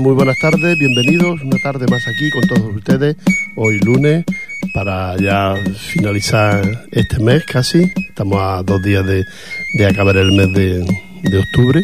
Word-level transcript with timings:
Muy 0.00 0.14
buenas 0.14 0.36
tardes, 0.38 0.76
bienvenidos 0.76 1.40
una 1.42 1.56
tarde 1.58 1.86
más 1.88 2.02
aquí 2.08 2.28
con 2.30 2.42
todos 2.48 2.74
ustedes, 2.74 3.16
hoy 3.54 3.78
lunes, 3.78 4.24
para 4.72 5.16
ya 5.16 5.54
finalizar 5.92 6.86
este 6.90 7.20
mes 7.20 7.44
casi, 7.44 7.92
estamos 8.08 8.40
a 8.40 8.62
dos 8.64 8.82
días 8.82 9.04
de, 9.06 9.24
acabar 9.86 10.16
el 10.16 10.32
mes 10.32 10.52
de, 10.52 11.38
octubre 11.38 11.80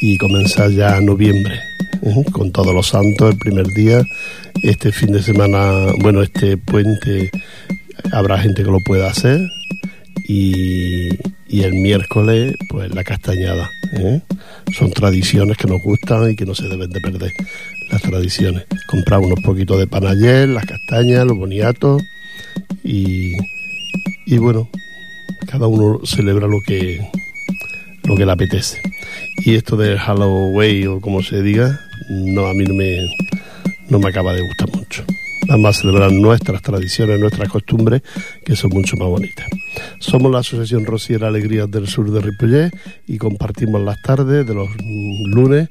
y 0.00 0.16
comenzar 0.18 0.70
ya 0.70 1.00
noviembre, 1.00 1.60
¿eh? 2.02 2.24
con 2.30 2.52
todos 2.52 2.72
los 2.72 2.86
santos, 2.86 3.32
el 3.32 3.38
primer 3.38 3.66
día, 3.66 4.00
este 4.62 4.92
fin 4.92 5.10
de 5.10 5.22
semana, 5.22 5.92
bueno, 6.00 6.22
este 6.22 6.56
puente 6.56 7.30
habrá 8.12 8.38
gente 8.38 8.62
que 8.62 8.70
lo 8.70 8.80
pueda 8.80 9.10
hacer 9.10 9.40
y, 10.28 11.08
y 11.48 11.62
el 11.62 11.72
miércoles 11.72 12.54
pues 12.68 12.94
la 12.94 13.02
castañada. 13.02 13.70
¿eh? 13.98 14.20
Son 14.76 14.92
tradiciones 14.92 15.56
que 15.56 15.66
nos 15.66 15.82
gustan 15.82 16.30
y 16.30 16.36
que 16.36 16.44
no 16.44 16.54
se 16.54 16.68
deben 16.68 16.90
de 16.90 17.00
perder, 17.00 17.32
las 17.90 18.02
tradiciones. 18.02 18.64
Comprar 18.86 19.20
unos 19.20 19.40
poquitos 19.40 19.78
de 19.78 19.86
pan 19.86 20.06
ayer, 20.06 20.48
las 20.48 20.66
castañas, 20.66 21.26
los 21.26 21.38
boniatos 21.38 22.02
y, 22.84 23.32
y 24.26 24.38
bueno, 24.38 24.68
cada 25.50 25.66
uno 25.66 26.00
celebra 26.04 26.46
lo 26.46 26.60
que, 26.60 27.00
lo 28.04 28.14
que 28.14 28.26
le 28.26 28.32
apetece. 28.32 28.80
Y 29.38 29.54
esto 29.54 29.76
de 29.76 29.98
Halloween 29.98 30.88
o 30.88 31.00
como 31.00 31.22
se 31.22 31.42
diga, 31.42 31.80
no 32.10 32.46
a 32.46 32.54
mí 32.54 32.64
no 32.64 32.74
me, 32.74 32.98
no 33.88 33.98
me 33.98 34.10
acaba 34.10 34.34
de 34.34 34.42
gustar 34.42 34.68
mucho. 34.76 35.04
Vamos 35.48 35.76
a 35.76 35.80
celebrar 35.80 36.12
nuestras 36.12 36.60
tradiciones, 36.60 37.18
nuestras 37.18 37.48
costumbres, 37.48 38.02
que 38.44 38.54
son 38.54 38.70
mucho 38.70 38.98
más 38.98 39.08
bonitas. 39.08 39.46
Somos 39.98 40.30
la 40.30 40.40
Asociación 40.40 40.84
Rociera 40.84 41.28
Alegrías 41.28 41.70
del 41.70 41.88
Sur 41.88 42.10
de 42.10 42.20
Ripollet 42.20 42.70
y 43.06 43.16
compartimos 43.16 43.80
las 43.80 44.00
tardes 44.02 44.46
de 44.46 44.54
los 44.54 44.68
lunes 44.78 45.70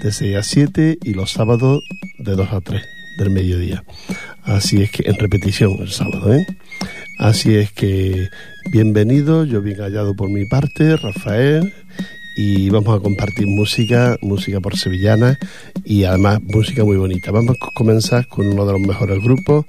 de 0.00 0.12
6 0.12 0.36
a 0.36 0.42
7 0.42 0.98
y 1.02 1.12
los 1.12 1.30
sábados 1.30 1.82
de 2.18 2.36
2 2.36 2.52
a 2.52 2.60
3 2.62 2.82
del 3.18 3.30
mediodía. 3.30 3.84
Así 4.44 4.82
es 4.82 4.90
que, 4.90 5.08
en 5.10 5.16
repetición 5.16 5.76
el 5.80 5.90
sábado, 5.90 6.32
¿eh? 6.32 6.46
Así 7.18 7.54
es 7.54 7.70
que, 7.72 8.28
bienvenido, 8.72 9.44
yo 9.44 9.60
bien 9.60 9.76
hallado 9.78 10.14
por 10.14 10.30
mi 10.30 10.46
parte, 10.46 10.96
Rafael, 10.96 11.74
y 12.40 12.70
vamos 12.70 12.96
a 12.96 13.02
compartir 13.02 13.48
música, 13.48 14.16
música 14.22 14.60
por 14.60 14.76
sevillana 14.76 15.36
y 15.84 16.04
además 16.04 16.40
música 16.40 16.84
muy 16.84 16.96
bonita. 16.96 17.32
Vamos 17.32 17.56
a 17.60 17.74
comenzar 17.74 18.28
con 18.28 18.46
uno 18.46 18.64
de 18.64 18.74
los 18.74 18.80
mejores 18.80 19.20
grupos, 19.20 19.66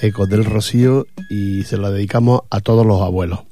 Ecos 0.00 0.28
del 0.28 0.44
Rocío, 0.44 1.06
y 1.30 1.62
se 1.62 1.78
la 1.78 1.92
dedicamos 1.92 2.40
a 2.50 2.60
todos 2.60 2.84
los 2.84 3.00
abuelos. 3.02 3.51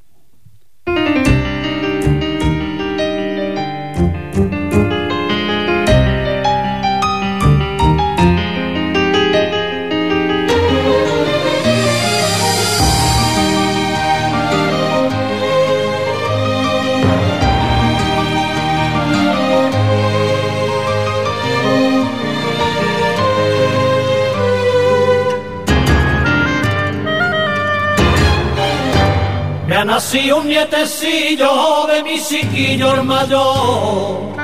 Nací 30.01 30.33
un 30.33 30.49
nietecillo 30.49 31.87
de 31.87 32.03
mi 32.03 32.19
chiquillo 32.19 32.95
el 32.95 33.03
mayor. 33.05 34.35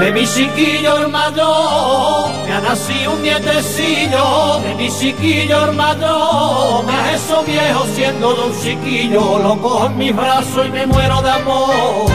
De 0.00 0.10
mi 0.10 0.26
chiquillo 0.26 0.96
el 0.96 1.08
mayor, 1.08 2.30
me 2.46 2.52
ha 2.54 2.60
nacido 2.60 3.12
un 3.12 3.22
nietecillo, 3.22 4.58
de 4.64 4.74
mi 4.76 4.88
chiquillo 4.90 5.64
el 5.66 5.72
me 5.76 7.14
hecho 7.14 7.44
viejo 7.46 7.84
siendo 7.94 8.32
de 8.32 8.42
un 8.48 8.54
chiquillo, 8.62 9.38
lo 9.38 9.60
cojo 9.60 9.86
en 9.86 9.98
mis 9.98 10.16
brazos 10.16 10.66
y 10.66 10.70
me 10.70 10.86
muero 10.86 11.20
de 11.20 11.30
amor. 11.30 12.06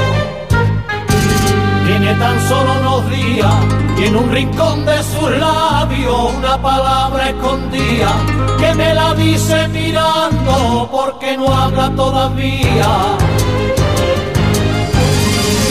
Tiene 1.86 2.14
tan 2.16 2.48
solo 2.50 2.72
unos 2.82 3.12
días 3.12 3.56
y 4.00 4.04
en 4.06 4.16
un 4.16 4.32
rincón 4.32 4.86
de 4.88 5.04
sus 5.04 5.30
labios 5.38 6.34
una 6.36 6.60
palabra 6.60 7.30
escondida 7.30 8.37
que 8.58 8.74
me 8.74 8.94
la 8.94 9.14
dice 9.14 9.68
mirando 9.70 10.90
porque 10.92 11.38
no 11.38 11.54
habla 11.54 11.90
todavía. 11.96 12.92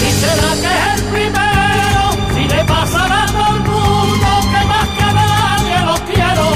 Y 0.06 0.10
será 0.20 0.50
que 0.62 0.70
es 0.76 0.84
el 0.94 1.02
primero, 1.14 2.02
si 2.34 2.48
le 2.54 2.64
pasará 2.64 3.26
todo 3.26 3.56
el 3.56 3.62
mundo 3.70 4.28
que 4.52 4.66
más 4.72 4.88
que 4.98 5.08
nadie 5.20 5.76
lo 5.90 5.96
quiero, 6.10 6.46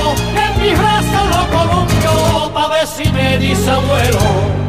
en 0.44 0.62
mis 0.62 0.78
brazos 0.78 1.24
lo 1.34 1.42
columpio 1.56 2.52
para 2.54 2.68
ver 2.68 2.86
si 2.86 3.10
me 3.10 3.38
dice 3.38 3.70
abuelo. 3.70 4.60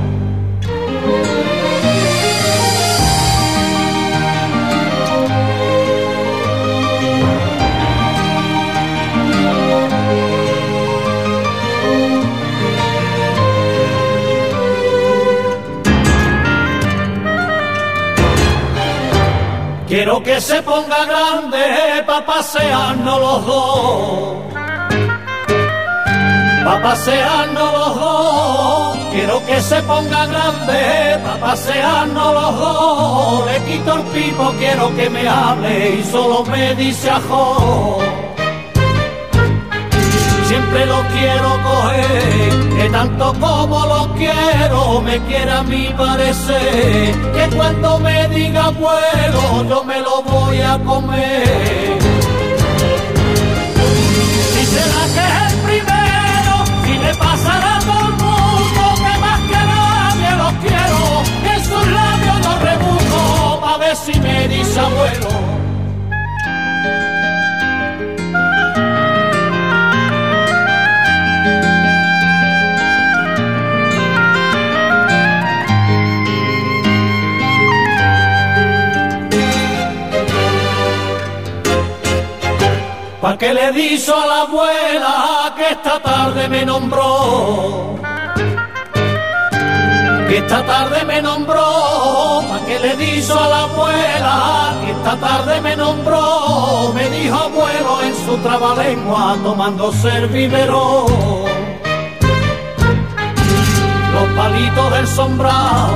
Quiero 20.04 20.24
que 20.24 20.42
se 20.42 20.64
ponga 20.64 21.06
grande 21.06 22.04
pa' 22.08 22.26
pasearnos 22.26 23.20
los 23.20 23.46
dos. 23.46 24.36
Pa' 26.66 26.82
pasearnos 26.82 27.72
los 27.72 27.96
dos. 28.00 28.98
Quiero 29.12 29.46
que 29.46 29.62
se 29.62 29.80
ponga 29.84 30.26
grande 30.26 31.20
pa' 31.24 31.38
pasearnos 31.40 32.34
los 32.34 32.58
dos. 32.58 33.46
Le 33.46 33.60
quito 33.66 33.94
el 33.94 34.02
pipo, 34.14 34.52
quiero 34.58 34.96
que 34.96 35.08
me 35.08 35.30
hable 35.30 35.98
y 36.00 36.04
solo 36.04 36.46
me 36.46 36.74
dice 36.74 37.08
ajo 37.08 38.00
siempre 40.52 40.86
lo 40.86 41.02
quiero 41.16 41.50
coger, 41.64 42.76
que 42.78 42.90
tanto 42.90 43.34
como 43.40 43.86
lo 43.86 44.14
quiero, 44.16 45.02
me 45.02 45.18
quiere 45.28 45.50
a 45.50 45.64
mi 45.64 45.86
parecer, 46.04 47.16
que 47.36 47.56
cuando 47.56 48.00
me 48.00 48.28
diga 48.28 48.70
bueno, 48.72 49.64
yo 49.70 49.84
me 49.86 50.02
lo 50.02 50.22
voy 50.24 50.60
a 50.60 50.78
comer. 50.80 51.98
Si 54.54 54.66
será 54.74 55.04
que 55.16 55.24
es 55.30 55.54
el 55.54 55.58
primero, 55.70 56.54
si 56.84 56.94
le 57.06 57.14
pasará 57.16 57.80
todo 57.88 58.04
el 58.10 58.16
mundo, 58.26 58.84
que 59.04 59.14
más 59.26 59.40
que 59.52 59.62
nadie 59.74 60.32
lo 60.44 60.50
quiero, 60.66 61.02
que 61.44 61.52
en 61.58 61.64
sus 61.64 61.88
labios 62.00 62.38
no 62.46 62.54
rebujo, 62.70 63.66
a 63.74 63.78
ver 63.78 63.96
si 63.96 64.20
me 64.20 64.48
dice 64.50 64.80
abuelo. 64.82 65.71
Pa' 83.22 83.38
que 83.38 83.54
le 83.54 83.72
dijo 83.72 84.16
a 84.16 84.26
la 84.26 84.42
abuela 84.42 85.54
que 85.56 85.70
esta 85.70 86.00
tarde 86.00 86.50
me 86.50 86.66
nombró. 86.66 87.96
Que 90.28 90.38
esta 90.38 90.66
tarde 90.66 91.06
me 91.06 91.22
nombró, 91.22 92.42
pa' 92.50 92.66
que 92.66 92.80
le 92.80 92.96
dijo 92.96 93.38
a 93.38 93.48
la 93.48 93.64
abuela 93.66 94.74
que 94.84 94.92
esta 94.92 95.16
tarde 95.18 95.62
me 95.62 95.76
nombró. 95.76 96.92
Me 96.96 97.08
dijo 97.12 97.36
abuelo 97.36 98.02
en 98.02 98.16
su 98.26 98.38
trabalengua 98.38 99.38
tomándose 99.44 100.18
el 100.18 100.28
vivero. 100.28 101.06
Los 104.16 104.28
palitos 104.36 104.92
del 104.94 105.08
sombrado, 105.08 105.96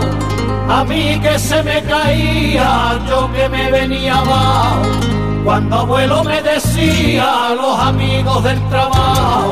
a 0.70 0.84
mí 0.84 1.20
que 1.20 1.40
se 1.40 1.64
me 1.64 1.82
caía, 1.86 3.00
yo 3.10 3.34
que 3.34 3.50
me 3.50 3.72
venía 3.72 4.16
abajo 4.20 5.25
cuando 5.46 5.76
abuelo 5.76 6.24
me 6.24 6.42
decía 6.42 7.54
los 7.56 7.80
amigos 7.80 8.44
del 8.44 8.60
trabajo. 8.70 9.52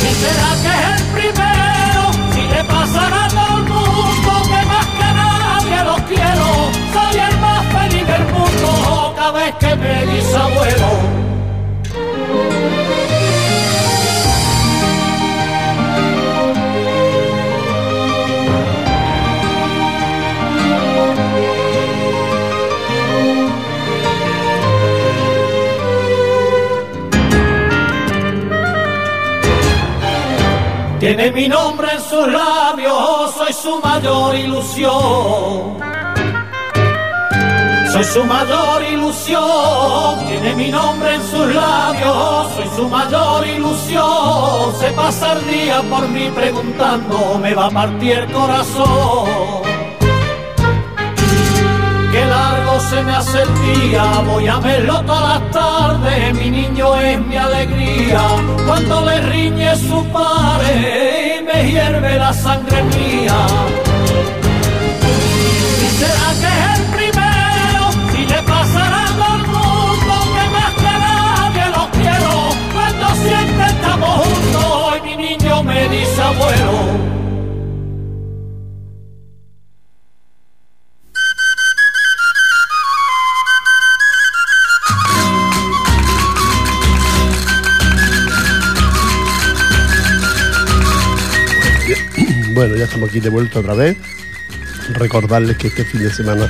Si 0.00 0.10
será 0.22 0.50
que 0.62 0.72
es 0.78 1.00
el 1.00 1.06
primero, 1.12 2.02
si 2.32 2.42
le 2.54 2.64
pasará 2.64 3.24
a 3.24 3.28
todo 3.28 3.58
el 3.58 3.64
mundo 3.64 4.32
que 4.44 4.66
más 4.72 4.86
que 4.98 5.08
nadie 5.22 5.84
lo 5.84 5.96
quiero, 6.06 6.46
soy 6.94 7.20
el 7.20 7.38
más 7.40 7.66
feliz 7.66 8.06
del 8.06 8.24
mundo 8.32 9.12
cada 9.16 9.32
vez 9.32 9.54
que 9.56 9.76
me 9.76 10.06
dice 10.06 10.36
abuelo. 10.36 11.21
Tiene 31.14 31.30
mi 31.30 31.46
nombre 31.46 31.88
en 31.92 32.00
sus 32.00 32.26
labios, 32.26 33.34
soy 33.36 33.52
su 33.52 33.78
mayor 33.80 34.34
ilusión. 34.34 35.76
Soy 37.92 38.04
su 38.04 38.24
mayor 38.24 38.82
ilusión, 38.82 40.26
tiene 40.26 40.54
mi 40.54 40.70
nombre 40.70 41.16
en 41.16 41.22
sus 41.30 41.54
labios, 41.54 42.54
soy 42.56 42.66
su 42.76 42.88
mayor 42.88 43.46
ilusión. 43.46 44.74
Se 44.80 44.90
pasa 44.92 45.34
el 45.34 45.50
día 45.50 45.82
por 45.82 46.08
mí 46.08 46.30
preguntando, 46.34 47.38
me 47.42 47.52
va 47.54 47.66
a 47.66 47.70
partir 47.70 48.12
el 48.12 48.32
corazón. 48.32 49.61
Se 52.80 53.02
me 53.02 53.12
hace 53.12 53.42
el 53.42 53.90
día, 53.90 54.02
voy 54.26 54.48
a 54.48 54.58
verlo 54.58 55.00
todas 55.02 55.40
las 55.40 55.50
tardes, 55.50 56.34
mi 56.34 56.50
niño 56.50 56.94
es 56.96 57.20
mi 57.20 57.36
alegría. 57.36 58.20
Cuando 58.66 59.02
le 59.02 59.20
riñe 59.20 59.76
su 59.76 60.04
padre 60.06 61.42
me 61.46 61.70
hierve 61.70 62.18
la 62.18 62.32
sangre 62.32 62.82
mía. 62.82 63.36
¿Y 65.82 65.88
será 65.98 66.28
que 66.40 66.71
aquí 93.12 93.20
de 93.20 93.28
vuelta 93.28 93.60
otra 93.60 93.74
vez. 93.74 93.98
Recordarles 94.94 95.58
que 95.58 95.68
este 95.68 95.84
fin 95.84 96.00
de 96.00 96.10
semana 96.10 96.48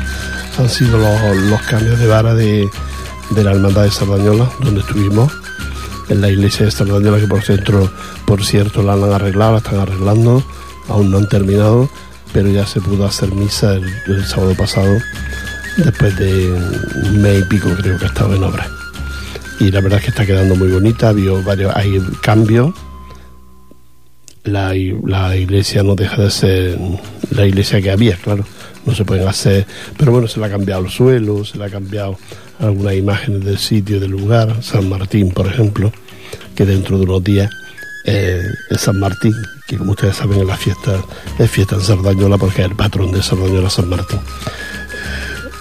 han 0.57 0.69
sido 0.69 0.97
los, 0.97 1.63
cambios 1.63 1.99
de 1.99 2.07
vara 2.07 2.35
de, 2.35 2.71
la 3.35 3.51
Hermandad 3.51 3.83
de 3.83 3.91
Sardañola, 3.91 4.49
donde 4.61 4.81
estuvimos 4.81 5.33
en 6.09 6.21
la 6.21 6.31
iglesia 6.31 6.67
de 6.67 6.71
Sardañola, 6.71 7.19
que 7.19 7.27
por 7.27 7.43
centro, 7.43 7.93
por 8.27 8.45
cierto, 8.45 8.81
la 8.81 8.93
han 8.93 9.03
arreglado, 9.03 9.53
la 9.53 9.59
están 9.59 9.81
arreglando, 9.81 10.45
aún 10.89 11.11
no 11.11 11.19
han 11.19 11.29
terminado, 11.29 11.91
pero 12.33 12.49
ya 12.49 12.65
se 12.65 12.81
pudo 12.81 13.07
hacer 13.07 13.33
misa 13.33 13.75
el, 13.75 14.25
sábado 14.25 14.55
pasado, 14.55 14.99
después 15.79 16.17
de 16.17 16.53
un 17.07 17.23
mes 17.23 17.41
y 17.41 17.45
pico 17.49 17.71
creo 17.77 17.99
que 17.99 18.05
ha 18.05 18.09
estado 18.09 18.37
en 18.37 18.45
obra. 18.45 18.69
Y 19.59 19.73
la 19.73 19.81
verdad 19.81 19.99
es 19.99 20.05
que 20.05 20.11
está 20.11 20.25
quedando 20.25 20.55
muy 20.55 20.69
bonita, 20.69 21.09
habido 21.09 21.43
varios, 21.43 21.75
hay 21.75 22.01
cambios 22.21 22.73
la, 24.45 24.75
la 25.07 25.37
iglesia 25.37 25.83
no 25.83 25.95
deja 25.95 26.23
de 26.23 26.31
ser 26.31 26.79
la 27.31 27.47
iglesia 27.47 27.81
que 27.81 27.91
había, 27.91 28.17
claro. 28.17 28.45
No 28.85 28.95
se 28.95 29.05
pueden 29.05 29.29
hacer, 29.29 29.65
pero 29.97 30.11
bueno, 30.11 30.27
se 30.27 30.41
le 30.41 30.47
ha 30.47 30.51
cambiado 30.51 30.85
el 30.85 30.91
suelo, 30.91 31.45
se 31.45 31.57
le 31.57 31.67
ha 31.67 31.71
cambiado 31.71 32.19
algunas 32.59 32.95
imágenes 32.95 33.45
del 33.45 33.59
sitio, 33.59 34.01
del 34.01 34.11
lugar, 34.11 34.63
San 34.63 34.89
Martín, 34.89 35.31
por 35.31 35.47
ejemplo, 35.47 35.93
que 36.57 36.67
dentro 36.67 36.99
de 36.99 37.05
unos 37.05 37.23
días 37.23 37.49
eh, 38.05 38.43
es 38.71 38.81
San 38.81 38.99
Martín, 38.99 39.35
que 39.69 39.77
como 39.77 39.93
ustedes 39.93 40.17
saben 40.17 40.41
es 40.41 40.47
la 40.47 40.57
fiesta, 40.57 41.01
es 41.39 41.51
fiesta 41.51 41.77
en 41.77 41.83
Sardañola 41.83 42.39
porque 42.39 42.63
es 42.63 42.69
el 42.69 42.77
patrón 42.77 43.13
de 43.13 43.23
Sardañola 43.23 43.71
San 43.71 43.89
Martín. 43.89 44.19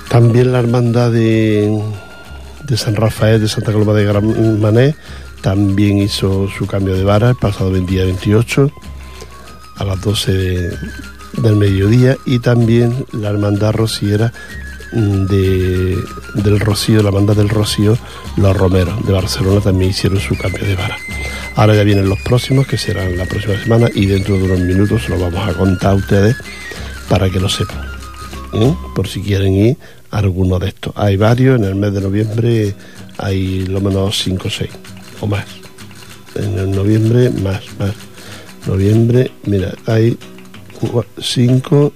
También 0.10 0.52
la 0.52 0.60
hermandad 0.60 1.12
de, 1.12 1.82
de 2.68 2.78
San 2.78 2.96
Rafael 2.96 3.40
de 3.40 3.48
Santa 3.48 3.72
Coloma 3.72 3.94
de 3.94 4.06
Gran 4.06 4.60
Mané 4.60 4.96
también 5.42 5.98
hizo 5.98 6.48
su 6.58 6.68
cambio 6.68 6.96
de 6.96 7.04
vara 7.04 7.30
el 7.30 7.36
pasado 7.36 7.72
día 7.72 8.06
28 8.06 8.72
a 9.78 9.84
las 9.84 10.02
12 10.02 10.70
del 11.42 11.56
mediodía 11.56 12.18
y 12.26 12.40
también 12.40 13.06
la 13.12 13.30
hermandad 13.30 13.74
rociera 13.74 14.32
mm, 14.94 15.26
de, 15.26 15.98
del 16.36 16.60
Rocío, 16.60 17.02
la 17.02 17.10
hermandad 17.10 17.36
del 17.36 17.50
Rocío, 17.50 17.98
los 18.38 18.56
Romeros 18.56 19.06
de 19.06 19.14
Barcelona 19.14 19.62
también 19.62 19.92
hicieron 19.92 20.20
su 20.20 20.38
cambio 20.38 20.66
de 20.66 20.76
vara. 20.76 20.98
Ahora 21.56 21.76
ya 21.76 21.84
vienen 21.84 22.08
los 22.08 22.20
próximos, 22.22 22.68
que 22.68 22.78
serán 22.78 23.18
la 23.18 23.26
próxima 23.26 23.58
semana, 23.62 23.90
y 23.94 24.06
dentro 24.06 24.38
de 24.38 24.44
unos 24.44 24.60
minutos 24.60 25.04
se 25.04 25.10
lo 25.10 25.20
vamos 25.20 25.48
a 25.48 25.54
contar 25.54 25.92
a 25.92 25.96
ustedes 25.96 26.36
para 27.10 27.30
que 27.30 27.40
lo 27.40 27.50
sepan. 27.50 27.86
¿eh? 28.54 28.76
Por 28.96 29.08
si 29.08 29.22
quieren 29.22 29.54
ir 29.54 29.78
a 30.12 30.20
alguno 30.20 30.60
de 30.60 30.70
estos. 30.70 30.94
Hay 30.96 31.18
varios, 31.18 31.60
en 31.60 31.66
el 31.66 31.76
mes 31.76 31.94
de 31.94 32.02
noviembre 32.02 32.76
hay 33.18 33.66
lo 33.66 33.82
menos 33.82 34.18
5 34.22 34.48
o 34.48 34.52
6 34.52 34.70
o 35.22 35.28
más. 35.28 35.46
En 36.36 36.58
el 36.58 36.72
noviembre, 36.72 37.30
más, 37.30 37.62
más. 37.80 37.94
Noviembre, 38.68 39.32
mira, 39.46 39.74
hay 39.86 40.18
5, 41.18 41.94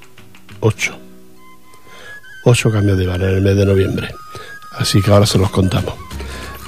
8. 0.60 0.98
8 2.46 2.72
cambios 2.72 2.98
de 2.98 3.08
vara 3.08 3.30
en 3.30 3.36
el 3.36 3.42
mes 3.42 3.56
de 3.56 3.66
noviembre. 3.66 4.14
Así 4.78 5.02
que 5.02 5.12
ahora 5.12 5.26
se 5.26 5.38
los 5.38 5.50
contamos. 5.52 5.94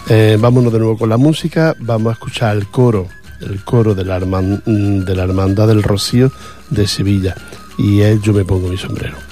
Eh, 0.10 0.38
vámonos 0.40 0.72
de 0.72 0.80
nuevo 0.80 0.98
con 0.98 1.10
la 1.10 1.18
música. 1.18 1.76
Vamos 1.80 2.12
a 2.12 2.14
escuchar 2.14 2.56
el 2.56 2.68
coro, 2.68 3.08
el 3.42 3.64
coro 3.64 3.94
de 3.94 4.06
la, 4.06 4.20
de 4.20 5.16
la 5.16 5.24
Hermandad 5.24 5.68
del 5.68 5.84
Rocío 5.84 6.32
de 6.70 6.88
Sevilla. 6.88 7.36
Y 7.78 8.02
es 8.02 8.22
Yo 8.22 8.34
me 8.34 8.46
pongo 8.46 8.70
mi 8.70 8.78
sombrero. 8.78 9.27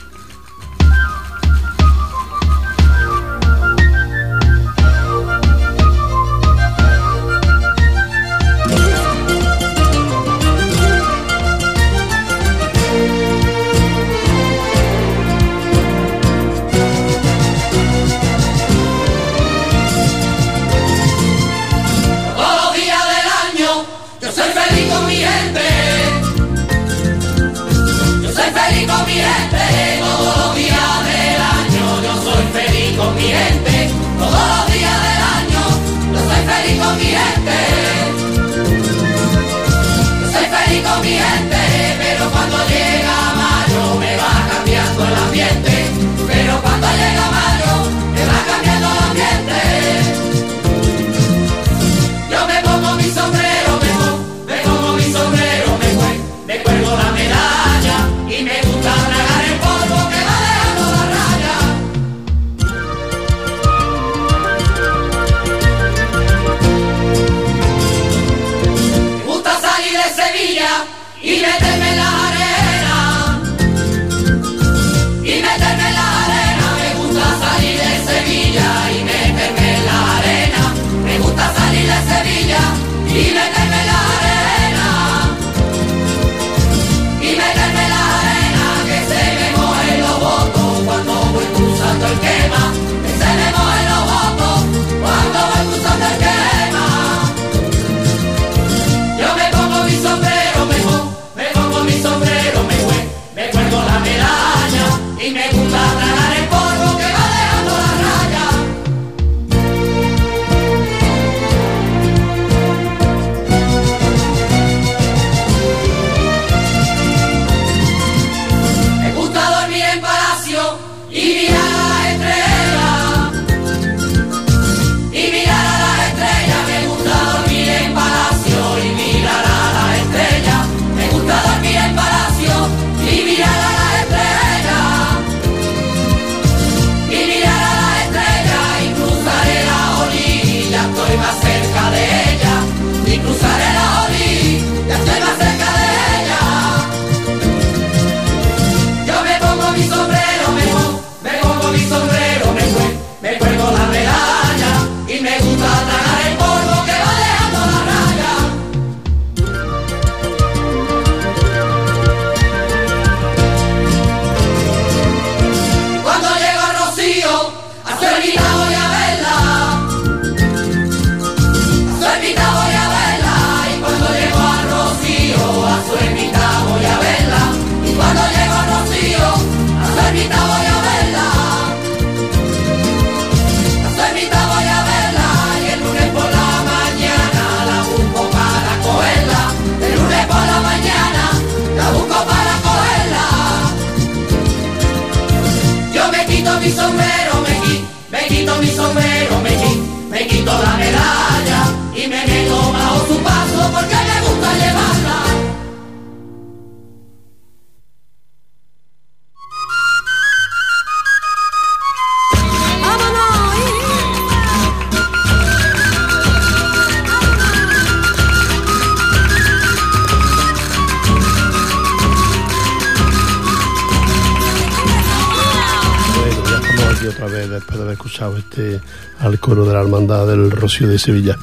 Rocío 230.66 230.88
de 230.88 230.98
Sevilla. 230.98 231.38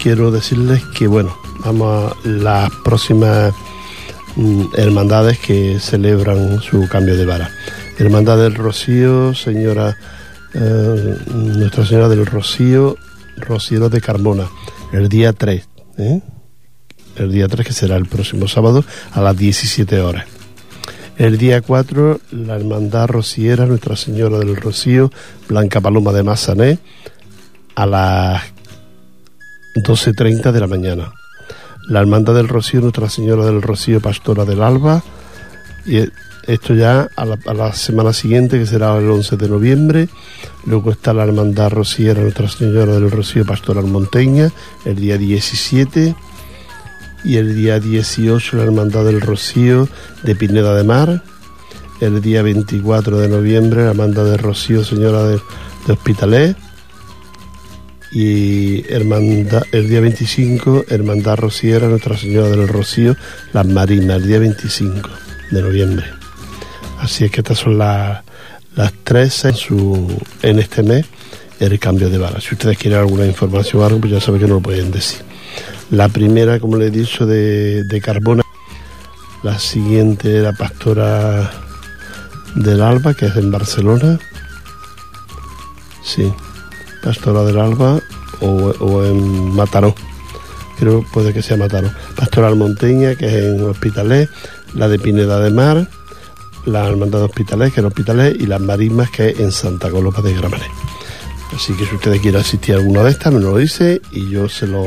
Quiero 0.00 0.30
decirles 0.30 0.84
que, 0.96 1.08
bueno, 1.08 1.36
vamos 1.64 2.12
a 2.12 2.28
las 2.28 2.70
próximas 2.84 3.52
mm, 4.36 4.66
hermandades 4.76 5.40
que 5.40 5.80
celebran 5.80 6.60
su 6.60 6.88
cambio 6.88 7.16
de 7.16 7.26
vara. 7.26 7.50
Hermandad 7.98 8.38
del 8.38 8.54
Rocío, 8.54 9.34
señora 9.34 9.96
eh, 10.54 11.16
Nuestra 11.34 11.84
Señora 11.84 12.08
del 12.08 12.24
Rocío, 12.24 12.96
Rocío 13.36 13.88
de 13.88 14.00
Carmona, 14.00 14.46
el 14.92 15.08
día 15.08 15.32
3, 15.32 15.68
¿eh? 15.98 16.20
el 17.16 17.32
día 17.32 17.48
3 17.48 17.66
que 17.66 17.72
será 17.72 17.96
el 17.96 18.06
próximo 18.06 18.46
sábado 18.46 18.84
a 19.10 19.20
las 19.22 19.36
17 19.36 19.98
horas. 20.02 20.26
El 21.18 21.36
día 21.36 21.62
4, 21.62 22.20
la 22.30 22.54
Hermandad 22.54 23.08
Rociera 23.08 23.66
Nuestra 23.66 23.96
Señora 23.96 24.38
del 24.38 24.54
Rocío, 24.54 25.10
Blanca 25.48 25.80
Paloma 25.80 26.12
de 26.12 26.22
Mazané, 26.22 26.78
a 27.74 27.86
las 27.86 28.42
12.30 29.76 30.52
de 30.52 30.60
la 30.60 30.66
mañana. 30.66 31.12
La 31.88 32.00
Hermandad 32.00 32.34
del 32.34 32.48
Rocío 32.48 32.80
Nuestra 32.80 33.08
Señora 33.08 33.44
del 33.44 33.62
Rocío, 33.62 34.00
Pastora 34.00 34.44
del 34.44 34.62
Alba, 34.62 35.02
y 35.86 35.98
esto 36.46 36.74
ya 36.74 37.08
a 37.16 37.24
la, 37.24 37.38
a 37.46 37.54
la 37.54 37.72
semana 37.72 38.12
siguiente, 38.12 38.58
que 38.58 38.66
será 38.66 38.96
el 38.98 39.10
11 39.10 39.36
de 39.36 39.48
noviembre. 39.48 40.08
Luego 40.66 40.90
está 40.90 41.12
la 41.12 41.24
Hermandad 41.24 41.70
Rociera 41.70 42.20
Nuestra 42.20 42.48
Señora 42.48 42.94
del 42.94 43.10
Rocío, 43.10 43.44
Pastoral 43.44 43.86
Monteña, 43.86 44.50
el 44.84 44.96
día 44.96 45.18
17 45.18 46.14
y 47.24 47.36
el 47.36 47.54
día 47.54 47.78
18 47.78 48.56
la 48.56 48.64
Hermandad 48.64 49.04
del 49.04 49.20
Rocío 49.20 49.88
de 50.24 50.34
Pineda 50.34 50.74
de 50.74 50.84
Mar, 50.84 51.22
el 52.00 52.20
día 52.20 52.42
24 52.42 53.18
de 53.18 53.28
noviembre 53.28 53.84
la 53.84 53.90
Hermandad 53.90 54.24
del 54.24 54.38
Rocío 54.38 54.84
Señora 54.84 55.24
de, 55.24 55.40
de 55.86 55.92
Hospitalet 55.92 56.56
y 58.12 58.84
hermandad, 58.92 59.62
el 59.72 59.88
día 59.88 60.00
25 60.00 60.84
Hermandad 60.88 61.36
Rociera 61.36 61.88
Nuestra 61.88 62.16
Señora 62.16 62.48
del 62.48 62.68
Rocío 62.68 63.16
Las 63.52 63.66
Marinas, 63.66 64.18
el 64.18 64.26
día 64.26 64.38
25 64.38 65.08
de 65.50 65.62
noviembre. 65.62 66.06
Así 66.98 67.24
es 67.24 67.30
que 67.30 67.40
estas 67.40 67.58
son 67.58 67.78
las, 67.78 68.22
las 68.76 68.92
tres 69.02 69.44
en, 69.46 69.54
su, 69.54 70.22
en 70.42 70.58
este 70.58 70.82
mes 70.82 71.06
el 71.58 71.78
cambio 71.78 72.10
de 72.10 72.18
vara. 72.18 72.40
Si 72.40 72.54
ustedes 72.54 72.76
quieren 72.76 73.00
alguna 73.00 73.26
información 73.26 73.82
o 73.82 73.86
algo, 73.86 74.00
pues 74.00 74.12
ya 74.12 74.20
saben 74.20 74.40
que 74.40 74.46
no 74.46 74.54
lo 74.54 74.60
pueden 74.60 74.90
decir. 74.90 75.20
La 75.90 76.08
primera, 76.08 76.58
como 76.58 76.76
le 76.76 76.86
he 76.86 76.90
dicho, 76.90 77.24
de, 77.24 77.84
de 77.84 78.00
Carbona. 78.00 78.42
La 79.42 79.58
siguiente, 79.58 80.40
la 80.40 80.52
pastora 80.52 81.50
del 82.54 82.82
Alba, 82.82 83.14
que 83.14 83.26
es 83.26 83.36
en 83.36 83.50
Barcelona. 83.50 84.18
Sí, 86.04 86.32
pastora 87.02 87.44
del 87.44 87.58
Alba 87.58 88.00
o, 88.40 89.04
en 89.04 89.54
Mataró. 89.54 89.94
Creo 90.78 91.04
puede 91.12 91.32
que 91.32 91.42
sea 91.42 91.56
Mataró. 91.56 91.90
Pastoral 92.16 92.56
Monteña, 92.56 93.14
que 93.14 93.26
es 93.26 93.44
en 93.44 93.62
Hospitalet. 93.62 94.30
La 94.74 94.88
de 94.88 94.98
Pineda 94.98 95.38
de 95.40 95.50
Mar. 95.50 95.88
La 96.64 96.86
Hermandad 96.88 97.18
de 97.20 97.24
Hospitalet, 97.26 97.72
que 97.72 97.80
es 97.80 97.84
en 97.84 97.86
Hospitalet. 97.86 98.40
Y 98.40 98.46
las 98.46 98.60
Marismas, 98.60 99.10
que 99.10 99.30
es 99.30 99.40
en 99.40 99.52
Santa 99.52 99.90
Coloma 99.90 100.20
de 100.22 100.34
Gramenet. 100.34 100.70
Así 101.54 101.74
que 101.74 101.84
si 101.84 101.94
ustedes 101.94 102.20
quieren 102.20 102.40
asistir 102.40 102.74
a 102.74 102.78
alguna 102.78 103.02
de 103.02 103.10
estas, 103.10 103.32
me 103.32 103.40
lo 103.40 103.56
dice 103.58 104.00
y 104.10 104.30
yo 104.30 104.48
se 104.48 104.66
lo 104.66 104.84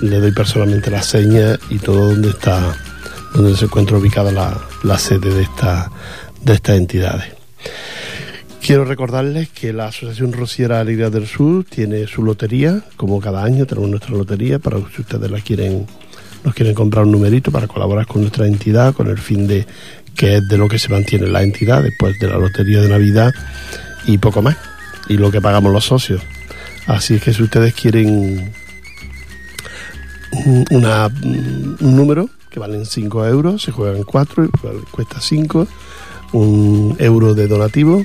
le 0.00 0.20
doy 0.20 0.32
personalmente 0.32 0.90
la 0.90 1.02
seña 1.02 1.58
y 1.70 1.78
todo 1.78 2.08
donde 2.08 2.30
está 2.30 2.76
donde 3.34 3.56
se 3.56 3.66
encuentra 3.66 3.96
ubicada 3.96 4.30
la, 4.30 4.58
la 4.82 4.98
sede 4.98 5.32
de 5.32 5.42
esta 5.42 5.90
de 6.42 6.54
estas 6.54 6.76
entidades. 6.76 7.35
Quiero 8.66 8.84
recordarles 8.84 9.48
que 9.50 9.72
la 9.72 9.86
Asociación 9.86 10.32
Rociera 10.32 10.80
Alegría 10.80 11.08
del 11.08 11.28
Sur 11.28 11.62
tiene 11.62 12.08
su 12.08 12.24
lotería, 12.24 12.82
como 12.96 13.20
cada 13.20 13.44
año 13.44 13.64
tenemos 13.64 13.88
nuestra 13.90 14.10
lotería, 14.10 14.58
para 14.58 14.78
si 14.92 15.02
ustedes 15.02 15.30
la 15.30 15.40
quieren, 15.40 15.86
nos 16.42 16.52
quieren 16.52 16.74
comprar 16.74 17.04
un 17.04 17.12
numerito 17.12 17.52
para 17.52 17.68
colaborar 17.68 18.08
con 18.08 18.22
nuestra 18.22 18.44
entidad, 18.48 18.92
con 18.92 19.06
el 19.06 19.18
fin 19.18 19.46
de 19.46 19.64
que 20.16 20.38
es 20.38 20.48
de 20.48 20.58
lo 20.58 20.68
que 20.68 20.80
se 20.80 20.88
mantiene 20.88 21.28
la 21.28 21.44
entidad 21.44 21.80
después 21.80 22.18
de 22.18 22.26
la 22.26 22.38
lotería 22.38 22.80
de 22.80 22.88
Navidad 22.88 23.32
y 24.04 24.18
poco 24.18 24.42
más, 24.42 24.56
y 25.08 25.16
lo 25.16 25.30
que 25.30 25.40
pagamos 25.40 25.72
los 25.72 25.84
socios. 25.84 26.22
Así 26.88 27.14
es 27.14 27.22
que 27.22 27.32
si 27.32 27.44
ustedes 27.44 27.72
quieren 27.72 28.52
una, 30.72 31.06
un 31.06 31.96
número 31.96 32.28
que 32.50 32.58
valen 32.58 32.84
5 32.84 33.26
euros, 33.26 33.62
se 33.62 33.70
juegan 33.70 34.02
4, 34.02 34.50
cuesta 34.90 35.20
5, 35.20 35.68
un 36.32 36.96
euro 36.98 37.32
de 37.34 37.46
donativo, 37.46 38.04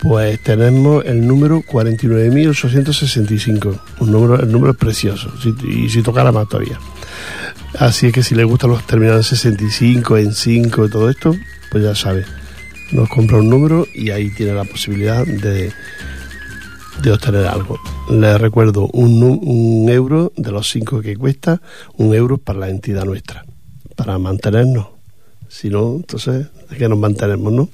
pues 0.00 0.40
tenemos 0.40 1.04
el 1.04 1.26
número 1.26 1.62
49.865, 1.62 3.78
un 4.00 4.12
número, 4.12 4.40
el 4.40 4.50
número 4.50 4.72
es 4.72 4.78
precioso, 4.78 5.32
y 5.66 5.88
si 5.88 6.02
tocara 6.02 6.32
más 6.32 6.48
todavía. 6.48 6.78
Así 7.78 8.06
es 8.06 8.12
que 8.12 8.22
si 8.22 8.34
les 8.34 8.46
gustan 8.46 8.70
los 8.70 8.86
terminales 8.86 9.30
en 9.32 9.38
65, 9.38 10.16
en 10.18 10.32
5 10.32 10.86
y 10.86 10.90
todo 10.90 11.10
esto, 11.10 11.34
pues 11.70 11.84
ya 11.84 11.94
sabe, 11.94 12.24
nos 12.92 13.08
compra 13.08 13.38
un 13.38 13.50
número 13.50 13.86
y 13.94 14.10
ahí 14.10 14.30
tiene 14.30 14.54
la 14.54 14.64
posibilidad 14.64 15.26
de 15.26 15.72
de 17.02 17.12
obtener 17.12 17.46
algo. 17.46 17.78
Les 18.10 18.40
recuerdo, 18.40 18.88
un, 18.92 19.22
un 19.22 19.88
euro 19.88 20.32
de 20.36 20.52
los 20.52 20.68
cinco 20.68 21.00
que 21.00 21.16
cuesta, 21.16 21.60
un 21.96 22.14
euro 22.14 22.38
para 22.38 22.60
la 22.60 22.68
entidad 22.68 23.04
nuestra, 23.04 23.44
para 23.94 24.18
mantenernos. 24.18 24.88
Si 25.48 25.68
no, 25.70 25.96
entonces, 25.96 26.46
¿de 26.70 26.76
qué 26.76 26.88
nos 26.88 26.98
mantenemos, 26.98 27.52
no? 27.52 27.68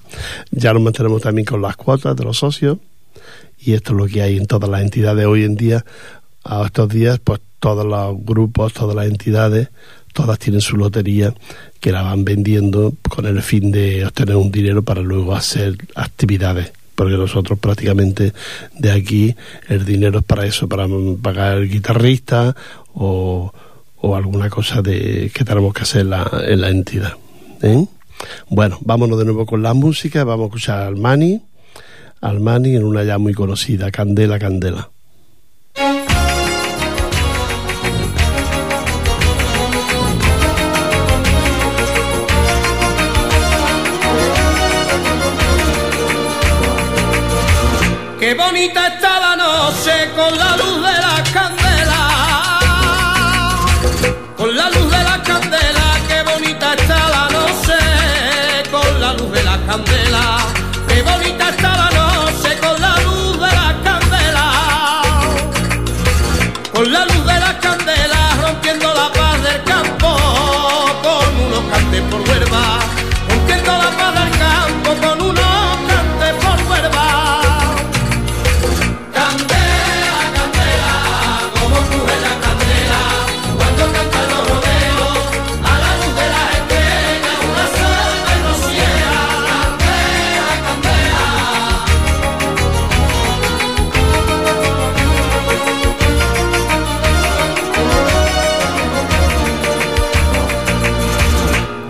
Ya 0.50 0.73
nos 0.73 0.83
mantenemos 0.83 1.23
también 1.23 1.45
con 1.45 1.62
las 1.62 1.76
cuotas 1.76 2.17
de 2.17 2.25
los 2.25 2.38
socios, 2.38 2.79
y 3.59 3.73
esto 3.73 3.93
es 3.93 3.99
lo 3.99 4.07
que 4.07 4.23
hay 4.23 4.37
en 4.37 4.47
todas 4.47 4.69
las 4.69 4.83
entidades 4.83 5.26
hoy 5.26 5.45
en 5.45 5.57
día. 5.57 5.85
A 6.45 6.64
estos 6.67 6.88
días, 6.88 7.21
pues 7.23 7.41
todos 7.61 7.87
los 7.87 8.25
grupos, 8.25 8.73
todas 8.73 8.97
las 8.97 9.07
entidades, 9.07 9.69
todas 10.12 10.38
tienen 10.38 10.61
su 10.61 10.76
lotería 10.76 11.33
que 11.81 11.93
la 11.93 12.02
van 12.02 12.25
vendiendo 12.25 12.93
con 13.09 13.26
el 13.26 13.41
fin 13.43 13.71
de 13.71 14.05
obtener 14.05 14.37
un 14.37 14.50
dinero 14.50 14.83
para 14.83 15.00
luego 15.00 15.35
hacer 15.35 15.76
actividades 15.95 16.73
porque 16.95 17.17
nosotros 17.17 17.59
prácticamente 17.59 18.33
de 18.79 18.91
aquí 18.93 19.35
el 19.69 19.85
dinero 19.85 20.21
es 20.21 20.25
para 20.25 20.47
eso, 20.47 20.69
para 20.69 20.87
pagar 21.21 21.59
el 21.59 21.71
guitarrista 21.71 22.55
o, 22.95 23.52
o 23.97 24.17
alguna 24.17 24.50
cosa 24.50 24.83
de 24.83 25.31
que 25.35 25.45
tenemos 25.45 25.73
que 25.73 25.83
hacer 25.83 26.07
la, 26.07 26.29
en 26.47 26.61
la 26.61 26.69
entidad. 26.69 27.14
¿Eh? 27.62 27.87
Bueno, 28.49 28.78
vámonos 28.83 29.19
de 29.19 29.25
nuevo 29.25 29.47
con 29.47 29.62
la 29.62 29.75
música, 29.75 30.25
vamos 30.25 30.45
a 30.45 30.47
escuchar 30.49 30.81
al 30.83 30.97
Mani, 30.97 31.42
al 32.21 32.40
Mani 32.40 32.76
en 32.76 32.85
una 32.85 33.04
ya 33.04 33.19
muy 33.19 33.35
conocida, 33.35 33.90
Candela, 33.90 34.38
Candela. 34.38 34.90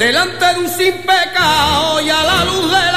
delante 0.07 0.45
de 0.45 0.59
un 0.59 0.69
sin 0.69 0.95
pecado 1.03 2.01
y 2.01 2.11
a 2.11 2.25
la 2.25 2.45
luz 2.45 2.73
de 2.73 2.92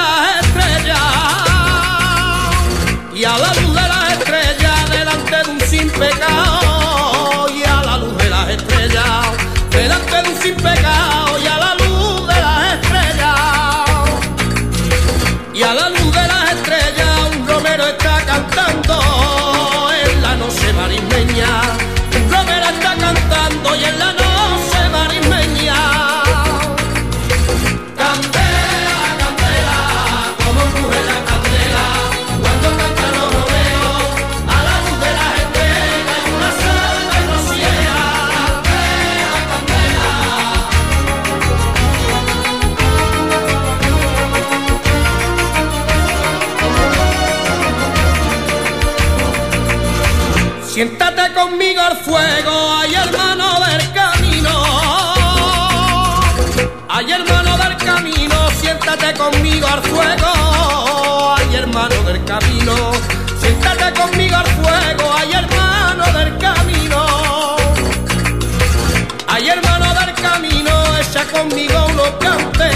conmigo 71.49 71.86
unos 71.91 72.10
cantes, 72.19 72.75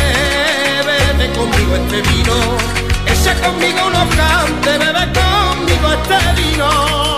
bebe 0.85 1.31
conmigo 1.33 1.75
este 1.75 2.01
vino. 2.01 2.33
Echa 3.07 3.33
conmigo 3.41 3.87
unos 3.87 4.15
cantes, 4.15 4.79
bebe 4.79 5.05
conmigo 5.13 5.93
este 5.93 6.41
vino. 6.41 7.08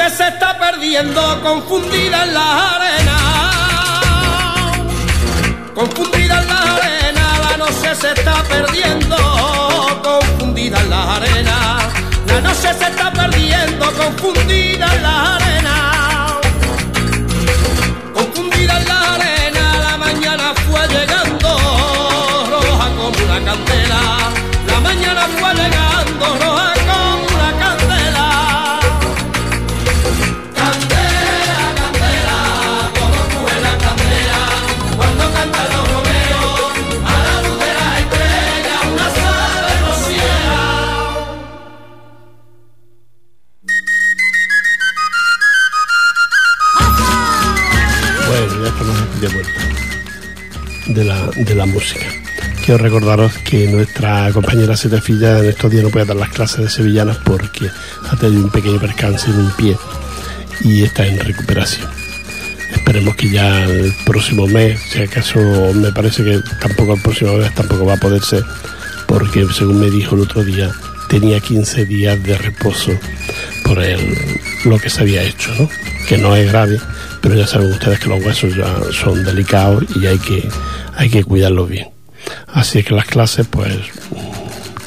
Noche 0.00 0.16
se 0.16 0.28
está 0.28 0.58
perdiendo, 0.58 1.40
confundida 1.42 2.24
en 2.24 2.34
la 2.34 2.74
arena. 2.76 3.16
Confundida 5.74 6.40
en 6.40 6.48
la 6.48 6.76
arena, 6.76 7.38
la 7.50 7.56
noche 7.58 7.94
se 7.94 8.12
está 8.12 8.42
perdiendo. 8.44 9.16
Confundida 10.02 10.80
en 10.80 10.90
la 10.90 11.16
arena, 11.16 11.78
la 12.26 12.40
noche 12.40 12.72
se 12.72 12.84
está 12.84 13.12
perdiendo. 13.12 13.92
Confundida 13.92 14.86
en 14.94 15.02
la 15.02 15.36
arena. 15.36 15.89
De 51.44 51.54
la, 51.54 51.66
música. 51.66 52.06
Quiero 52.64 52.82
recordaros 52.82 53.32
que 53.38 53.66
nuestra 53.68 54.30
compañera 54.32 54.76
Setefilla 54.76 55.38
en 55.38 55.46
estos 55.46 55.70
días 55.70 55.84
no 55.84 55.90
puede 55.90 56.06
dar 56.06 56.16
las 56.16 56.30
clases 56.30 56.60
de 56.60 56.68
sevillanas 56.68 57.16
porque 57.18 57.68
ha 58.10 58.16
tenido 58.16 58.44
un 58.44 58.50
pequeño 58.50 58.78
percance 58.78 59.30
en 59.30 59.38
un 59.38 59.50
pie 59.52 59.76
y 60.62 60.82
está 60.82 61.06
en 61.06 61.18
recuperación. 61.18 61.88
Esperemos 62.72 63.16
que 63.16 63.30
ya 63.30 63.64
el 63.64 63.92
próximo 64.04 64.46
mes, 64.46 64.80
si 64.80 65.02
acaso 65.02 65.40
me 65.74 65.92
parece 65.92 66.24
que 66.24 66.40
tampoco 66.60 66.94
el 66.94 67.02
próximo 67.02 67.36
mes 67.36 67.54
tampoco 67.54 67.86
va 67.86 67.94
a 67.94 68.00
poder 68.00 68.22
ser, 68.22 68.44
porque 69.06 69.46
según 69.52 69.80
me 69.80 69.90
dijo 69.90 70.14
el 70.14 70.22
otro 70.22 70.44
día, 70.44 70.70
tenía 71.08 71.40
15 71.40 71.86
días 71.86 72.22
de 72.22 72.38
reposo 72.38 72.92
por 73.64 73.82
el, 73.82 74.16
lo 74.64 74.78
que 74.78 74.90
se 74.90 75.00
había 75.00 75.22
hecho, 75.22 75.52
¿no? 75.58 75.68
Que 76.08 76.18
no 76.18 76.36
es 76.36 76.50
grave, 76.50 76.78
pero 77.20 77.34
ya 77.34 77.46
saben 77.46 77.72
ustedes 77.72 77.98
que 77.98 78.08
los 78.08 78.24
huesos 78.24 78.54
ya 78.56 78.66
son 78.92 79.24
delicados 79.24 79.84
y 79.96 80.06
hay 80.06 80.18
que, 80.18 80.48
hay 80.96 81.08
que 81.10 81.24
cuidarlos 81.24 81.68
bien. 81.68 81.88
Así 82.48 82.82
que 82.82 82.94
las 82.94 83.06
clases, 83.06 83.46
pues, 83.48 83.74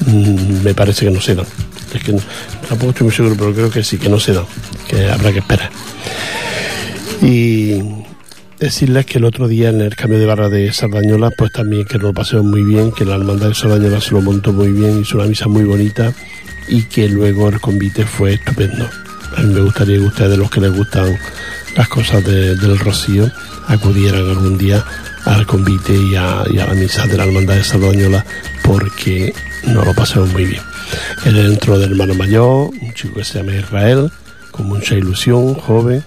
mm, 0.05 0.63
me 0.63 0.73
parece 0.73 1.05
que 1.05 1.11
no 1.11 1.21
se 1.21 1.35
dan. 1.35 1.45
Es 1.93 2.03
que 2.03 2.13
no- 2.13 2.21
tampoco 2.67 2.91
estoy 2.91 3.05
muy 3.07 3.15
seguro, 3.15 3.35
pero 3.37 3.53
creo 3.53 3.69
que 3.71 3.83
sí, 3.83 3.97
que 3.97 4.09
no 4.09 4.19
se 4.19 4.33
dan, 4.33 4.45
que 4.87 5.09
habrá 5.09 5.31
que 5.31 5.39
esperar. 5.39 5.69
Y 7.21 7.79
decirles 8.59 9.05
que 9.05 9.17
el 9.17 9.25
otro 9.25 9.47
día 9.47 9.69
en 9.69 9.81
el 9.81 9.95
cambio 9.95 10.19
de 10.19 10.25
barra 10.25 10.49
de 10.49 10.71
Sardañola, 10.73 11.31
pues 11.37 11.51
también 11.51 11.85
que 11.85 11.97
lo 11.97 12.13
pasemos 12.13 12.45
muy 12.45 12.63
bien, 12.63 12.91
que 12.91 13.05
la 13.05 13.15
hermandad 13.15 13.49
de 13.49 13.55
Sardañola 13.55 14.01
se 14.01 14.11
lo 14.11 14.21
montó 14.21 14.53
muy 14.53 14.71
bien, 14.71 15.01
hizo 15.01 15.17
una 15.17 15.27
misa 15.27 15.47
muy 15.47 15.63
bonita 15.63 16.13
y 16.67 16.83
que 16.83 17.07
luego 17.09 17.49
el 17.49 17.59
convite 17.59 18.05
fue 18.05 18.33
estupendo. 18.35 18.89
A 19.35 19.41
mí 19.41 19.53
me 19.53 19.61
gustaría 19.61 19.97
que 19.97 20.03
ustedes, 20.05 20.37
los 20.37 20.49
que 20.49 20.61
les 20.61 20.71
gustan 20.75 21.17
las 21.75 21.87
cosas 21.87 22.23
de- 22.23 22.55
del 22.55 22.77
Rocío, 22.79 23.29
acudieran 23.67 24.29
algún 24.29 24.57
día 24.57 24.83
al 25.25 25.45
convite 25.45 25.95
y 25.95 26.15
a, 26.15 26.43
y 26.49 26.59
a 26.59 26.67
la 26.67 26.73
misa 26.73 27.07
de 27.07 27.17
la 27.17 27.25
hermandad 27.25 27.55
de 27.55 27.63
Sardañola 27.63 28.25
porque 28.63 29.33
nos 29.67 29.85
lo 29.85 29.93
pasamos 29.93 30.31
muy 30.31 30.45
bien. 30.45 30.61
Él 31.25 31.37
entró 31.37 31.79
del 31.79 31.91
hermano 31.91 32.13
mayor, 32.13 32.69
un 32.81 32.93
chico 32.93 33.15
que 33.15 33.23
se 33.23 33.39
llama 33.39 33.55
Israel, 33.55 34.11
con 34.51 34.67
mucha 34.67 34.95
ilusión, 34.95 35.53
joven, 35.55 36.03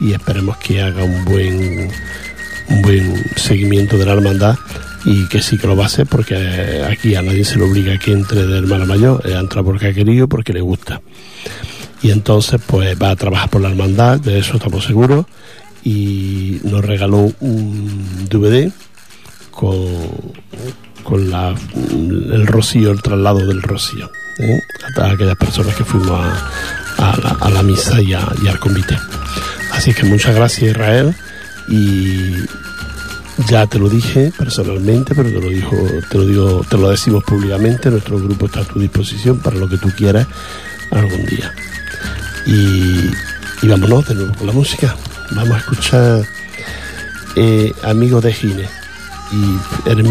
y 0.00 0.12
esperemos 0.12 0.56
que 0.58 0.82
haga 0.82 1.04
un 1.04 1.24
buen 1.24 1.90
un 2.70 2.82
buen 2.82 3.24
seguimiento 3.36 3.98
de 3.98 4.06
la 4.06 4.12
hermandad 4.12 4.56
y 5.04 5.26
que 5.28 5.42
sí 5.42 5.58
que 5.58 5.66
lo 5.66 5.76
va 5.76 5.84
a 5.84 5.86
hacer 5.86 6.06
porque 6.06 6.34
eh, 6.36 6.84
aquí 6.84 7.14
a 7.14 7.22
nadie 7.22 7.44
se 7.44 7.58
le 7.58 7.64
obliga 7.64 7.98
que 7.98 8.12
entre 8.12 8.46
de 8.46 8.58
hermana 8.58 8.84
mayor, 8.84 9.22
eh, 9.26 9.36
entra 9.38 9.62
porque 9.62 9.88
ha 9.88 9.92
querido, 9.92 10.28
porque 10.28 10.52
le 10.52 10.60
gusta. 10.60 11.00
Y 12.02 12.10
entonces 12.10 12.60
pues 12.64 12.96
va 13.00 13.10
a 13.10 13.16
trabajar 13.16 13.50
por 13.50 13.60
la 13.60 13.70
hermandad, 13.70 14.20
de 14.20 14.38
eso 14.38 14.56
estamos 14.56 14.84
seguros, 14.84 15.26
y 15.84 16.60
nos 16.64 16.84
regaló 16.84 17.32
un 17.40 18.26
DVD 18.28 18.70
con, 19.50 19.76
con 21.02 21.30
la, 21.30 21.54
el 21.92 22.46
rocío, 22.46 22.90
el 22.90 23.02
traslado 23.02 23.46
del 23.46 23.62
rocío, 23.62 24.10
¿eh? 24.38 24.60
a 25.00 25.10
aquellas 25.10 25.36
personas 25.36 25.74
que 25.74 25.84
fuimos 25.84 26.10
a, 26.98 27.12
a 27.40 27.50
la 27.50 27.62
misa 27.62 28.00
y, 28.00 28.12
a- 28.14 28.32
y 28.42 28.48
al 28.48 28.58
convite. 28.58 28.96
Así 29.72 29.94
que 29.94 30.04
muchas 30.04 30.34
gracias 30.34 30.70
Israel 30.72 31.14
y 31.68 32.34
ya 33.48 33.66
te 33.66 33.78
lo 33.78 33.88
dije 33.88 34.32
personalmente, 34.36 35.14
pero 35.14 35.30
te 35.30 35.40
lo 35.40 35.48
dijo, 35.48 35.76
te 36.10 36.18
lo 36.18 36.26
digo, 36.26 36.66
te 36.68 36.76
lo 36.76 36.90
decimos 36.90 37.24
públicamente, 37.24 37.90
nuestro 37.90 38.18
grupo 38.18 38.46
está 38.46 38.60
a 38.60 38.64
tu 38.64 38.78
disposición 38.78 39.38
para 39.38 39.56
lo 39.56 39.68
que 39.68 39.78
tú 39.78 39.88
quieras 39.96 40.26
algún 40.90 41.24
día. 41.26 41.52
Y, 42.46 43.10
y 43.62 43.68
vámonos 43.68 44.06
de 44.08 44.14
nuevo 44.16 44.34
con 44.34 44.46
la 44.46 44.52
música. 44.52 44.94
Vamos 45.32 45.54
a 45.54 45.58
escuchar 45.58 46.26
eh, 47.36 47.72
Amigo 47.84 48.20
de 48.20 48.32
Gine 48.32 48.68
y 49.32 49.88
Eres 49.88 50.04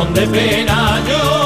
Corazón 0.00 0.14
de 0.14 0.26
pena 0.28 0.98
llora 1.06 1.39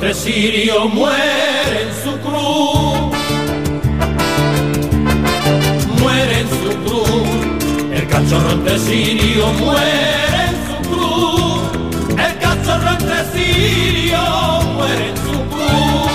entre 0.00 0.14
sirio 0.14 0.88
muere 0.88 1.82
en 1.82 1.92
su 2.02 2.18
cruz. 2.20 3.14
Muere 6.00 6.40
en 6.40 6.48
su 6.48 6.70
cruz. 6.84 7.28
El 7.92 8.08
cachorro 8.08 8.50
entre 8.52 8.78
sirio 8.78 9.46
muere 9.52 10.40
en 10.48 10.56
su 10.66 10.76
cruz. 10.88 11.60
El 12.12 12.38
cachorro 12.38 12.88
entre 12.98 13.18
sirio 13.34 14.22
muere 14.74 15.10
en 15.10 15.16
su 15.18 15.38
cruz. 15.52 16.10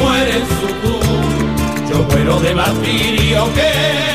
Muere 0.00 0.32
en 0.38 0.46
su 0.58 0.68
cruz. 0.80 1.90
Yo 1.90 1.96
muero 2.08 2.40
de 2.40 2.54
martirio 2.54 3.52
que 3.52 4.13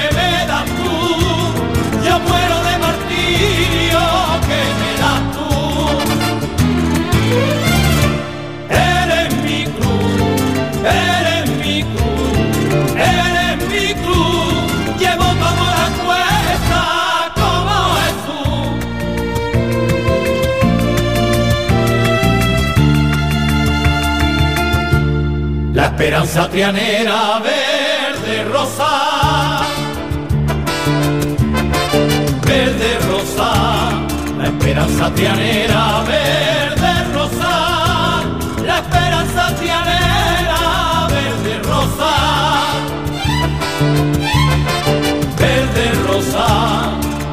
Esperanza 26.29 26.51
trianera 26.51 27.39
verde 27.39 28.43
rosa, 28.53 29.61
verde 32.45 32.99
rosa, 33.09 33.51
la 34.37 34.45
esperanza 34.45 35.09
trianera 35.15 36.03
verde 36.07 36.93
rosa, 37.15 38.21
la 38.63 38.77
esperanza 38.77 39.55
trianera 39.55 41.07
verde 41.09 41.63
rosa, 41.63 42.13
verde 45.35 45.91
rosa, 46.05 46.47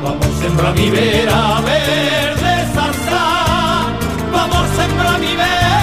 vamos 0.03 0.39
sembrar 0.41 0.75
mi 0.75 0.89
vera 0.89 1.61
verde 1.61 2.67
zarza, 2.75 3.25
vamos 4.33 4.67
sembrar 4.75 5.19
mi 5.21 5.37
vera 5.37 5.76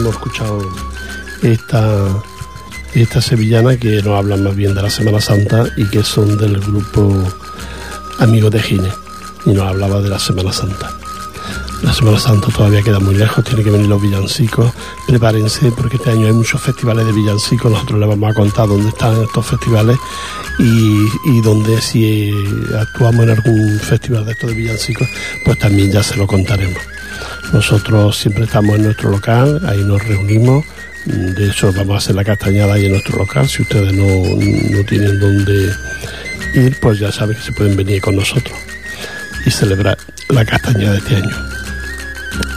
Hemos 0.00 0.14
escuchado 0.14 0.58
esta, 1.42 2.22
esta 2.94 3.20
sevillana 3.20 3.76
que 3.76 4.00
nos 4.02 4.18
hablan 4.18 4.42
más 4.42 4.56
bien 4.56 4.74
de 4.74 4.80
la 4.80 4.88
Semana 4.88 5.20
Santa 5.20 5.66
y 5.76 5.84
que 5.90 6.02
son 6.02 6.38
del 6.38 6.58
grupo 6.58 7.12
Amigos 8.18 8.50
de 8.50 8.62
Gine 8.62 8.88
y 9.44 9.50
nos 9.50 9.68
hablaba 9.68 10.00
de 10.00 10.08
la 10.08 10.18
Semana 10.18 10.54
Santa. 10.54 10.90
La 11.82 11.92
Semana 11.92 12.18
Santa 12.18 12.48
todavía 12.48 12.80
queda 12.80 12.98
muy 12.98 13.14
lejos, 13.14 13.44
tienen 13.44 13.62
que 13.62 13.70
venir 13.70 13.88
los 13.88 14.00
villancicos. 14.00 14.72
Prepárense 15.06 15.70
porque 15.72 15.98
este 15.98 16.12
año 16.12 16.28
hay 16.28 16.32
muchos 16.32 16.62
festivales 16.62 17.04
de 17.04 17.12
villancicos. 17.12 17.70
Nosotros 17.70 18.00
les 18.00 18.08
vamos 18.08 18.30
a 18.30 18.34
contar 18.34 18.68
dónde 18.68 18.88
están 18.88 19.22
estos 19.22 19.44
festivales 19.44 19.98
y, 20.58 21.04
y 21.26 21.42
donde 21.42 21.78
si 21.82 22.32
actuamos 22.74 23.24
en 23.24 23.30
algún 23.32 23.78
festival 23.80 24.24
de 24.24 24.32
estos 24.32 24.48
de 24.48 24.56
villancicos, 24.56 25.06
pues 25.44 25.58
también 25.58 25.92
ya 25.92 26.02
se 26.02 26.16
lo 26.16 26.26
contaremos. 26.26 26.80
Nosotros 27.52 28.16
siempre 28.16 28.44
estamos 28.44 28.76
en 28.76 28.84
nuestro 28.84 29.10
local, 29.10 29.60
ahí 29.66 29.82
nos 29.82 30.06
reunimos. 30.06 30.64
De 31.04 31.48
hecho, 31.48 31.72
vamos 31.72 31.94
a 31.94 31.98
hacer 31.98 32.14
la 32.14 32.24
castañada 32.24 32.74
ahí 32.74 32.86
en 32.86 32.92
nuestro 32.92 33.18
local. 33.18 33.48
Si 33.48 33.62
ustedes 33.62 33.92
no, 33.92 34.06
no 34.06 34.84
tienen 34.84 35.18
dónde 35.18 35.72
ir, 36.54 36.78
pues 36.80 36.98
ya 36.98 37.10
saben 37.10 37.36
que 37.36 37.42
se 37.42 37.52
pueden 37.52 37.76
venir 37.76 38.00
con 38.00 38.16
nosotros 38.16 38.56
y 39.44 39.50
celebrar 39.50 39.98
la 40.28 40.44
castañada 40.44 40.92
de 40.92 40.98
este 40.98 41.16
año. 41.16 41.36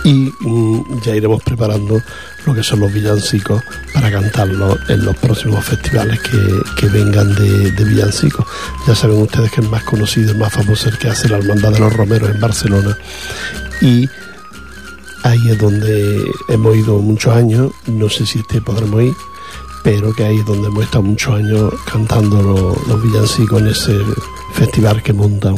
Y 0.03 0.31
mm, 0.41 1.01
ya 1.01 1.15
iremos 1.15 1.41
preparando 1.43 2.01
lo 2.45 2.53
que 2.53 2.61
son 2.61 2.81
los 2.81 2.93
villancicos 2.93 3.63
para 3.93 4.11
cantarlos 4.11 4.77
en 4.89 5.05
los 5.05 5.15
próximos 5.17 5.63
festivales 5.65 6.19
que, 6.19 6.61
que 6.77 6.87
vengan 6.87 7.33
de, 7.35 7.83
villancicos. 7.83 8.45
Ya 8.87 8.95
saben 8.95 9.21
ustedes 9.21 9.51
que 9.51 9.61
el 9.61 9.69
más 9.69 9.83
conocido, 9.83 10.31
el 10.31 10.37
más 10.37 10.53
famoso, 10.53 10.87
es 10.87 10.93
el 10.93 10.99
que 10.99 11.09
hace 11.09 11.29
la 11.29 11.37
Hermandad 11.37 11.71
de 11.71 11.79
los 11.79 11.93
Romeros 11.93 12.29
en 12.29 12.39
Barcelona. 12.39 12.97
Y 13.81 14.09
ahí 15.23 15.49
es 15.49 15.57
donde 15.57 16.31
hemos 16.49 16.75
ido 16.75 16.99
muchos 16.99 17.35
años, 17.35 17.71
no 17.87 18.09
sé 18.09 18.25
si 18.25 18.39
este 18.39 18.61
podremos 18.61 19.03
ir, 19.03 19.15
pero 19.83 20.13
que 20.13 20.23
ahí 20.23 20.37
es 20.37 20.45
donde 20.45 20.67
hemos 20.67 20.83
estado 20.83 21.03
muchos 21.03 21.35
años 21.35 21.73
cantando 21.91 22.41
los, 22.41 22.87
los 22.87 23.03
villancicos 23.03 23.61
en 23.61 23.67
ese 23.67 23.99
festival 24.53 25.01
que 25.01 25.13
montan 25.13 25.55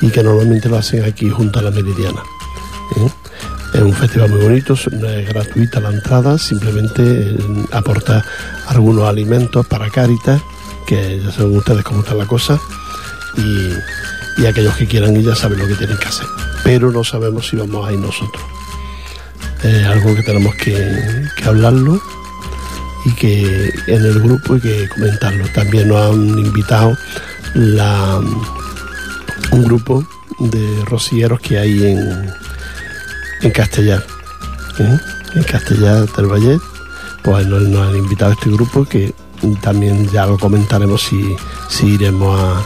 y 0.00 0.10
que 0.10 0.22
normalmente 0.22 0.68
lo 0.68 0.76
hacen 0.76 1.04
aquí 1.04 1.30
junto 1.30 1.58
a 1.58 1.62
la 1.62 1.70
Meridiana. 1.70 2.22
¿eh? 2.96 3.10
Es 3.74 3.82
un 3.82 3.92
festival 3.92 4.30
muy 4.30 4.40
bonito, 4.40 4.74
es 4.74 5.28
gratuita 5.28 5.80
la 5.80 5.90
entrada, 5.90 6.38
simplemente 6.38 7.02
eh, 7.02 7.36
aporta 7.72 8.24
algunos 8.68 9.08
alimentos 9.08 9.66
para 9.66 9.90
Cáritas, 9.90 10.40
que 10.86 11.20
ya 11.20 11.32
saben 11.32 11.56
ustedes 11.56 11.82
cómo 11.82 12.00
está 12.00 12.14
la 12.14 12.26
cosa, 12.26 12.58
y, 13.36 14.42
y 14.42 14.46
aquellos 14.46 14.76
que 14.76 14.86
quieran 14.86 15.16
ir 15.16 15.24
ya 15.24 15.34
saben 15.34 15.58
lo 15.58 15.66
que 15.66 15.74
tienen 15.74 15.98
que 15.98 16.06
hacer. 16.06 16.26
Pero 16.62 16.92
no 16.92 17.02
sabemos 17.02 17.48
si 17.48 17.56
vamos 17.56 17.86
a 17.86 17.92
ir 17.92 17.98
nosotros. 17.98 18.44
Es 19.64 19.86
algo 19.86 20.14
que 20.14 20.22
tenemos 20.22 20.54
que, 20.56 21.26
hablarlo 21.42 21.98
y 23.06 23.12
que 23.14 23.72
en 23.86 24.04
el 24.04 24.20
grupo 24.20 24.56
y 24.56 24.60
que 24.60 24.88
comentarlo. 24.90 25.46
También 25.54 25.88
nos 25.88 26.12
han 26.12 26.38
invitado 26.38 26.94
un 29.52 29.64
grupo 29.64 30.06
de 30.38 30.84
rocieros 30.84 31.40
que 31.40 31.58
hay 31.58 31.92
en, 31.92 32.30
en 33.40 33.50
Castellar, 33.52 34.04
¿eh? 34.80 34.98
en 35.34 35.42
Castellar 35.44 36.06
del 36.12 36.26
Valle, 36.26 36.58
pues 37.22 37.46
nos, 37.46 37.88
han 37.88 37.96
invitado 37.96 38.32
a 38.32 38.34
este 38.34 38.50
grupo 38.50 38.84
que 38.84 39.14
también 39.62 40.06
ya 40.10 40.26
lo 40.26 40.38
comentaremos 40.38 41.04
si, 41.04 41.36
si 41.70 41.86
iremos 41.86 42.38
a, 42.38 42.62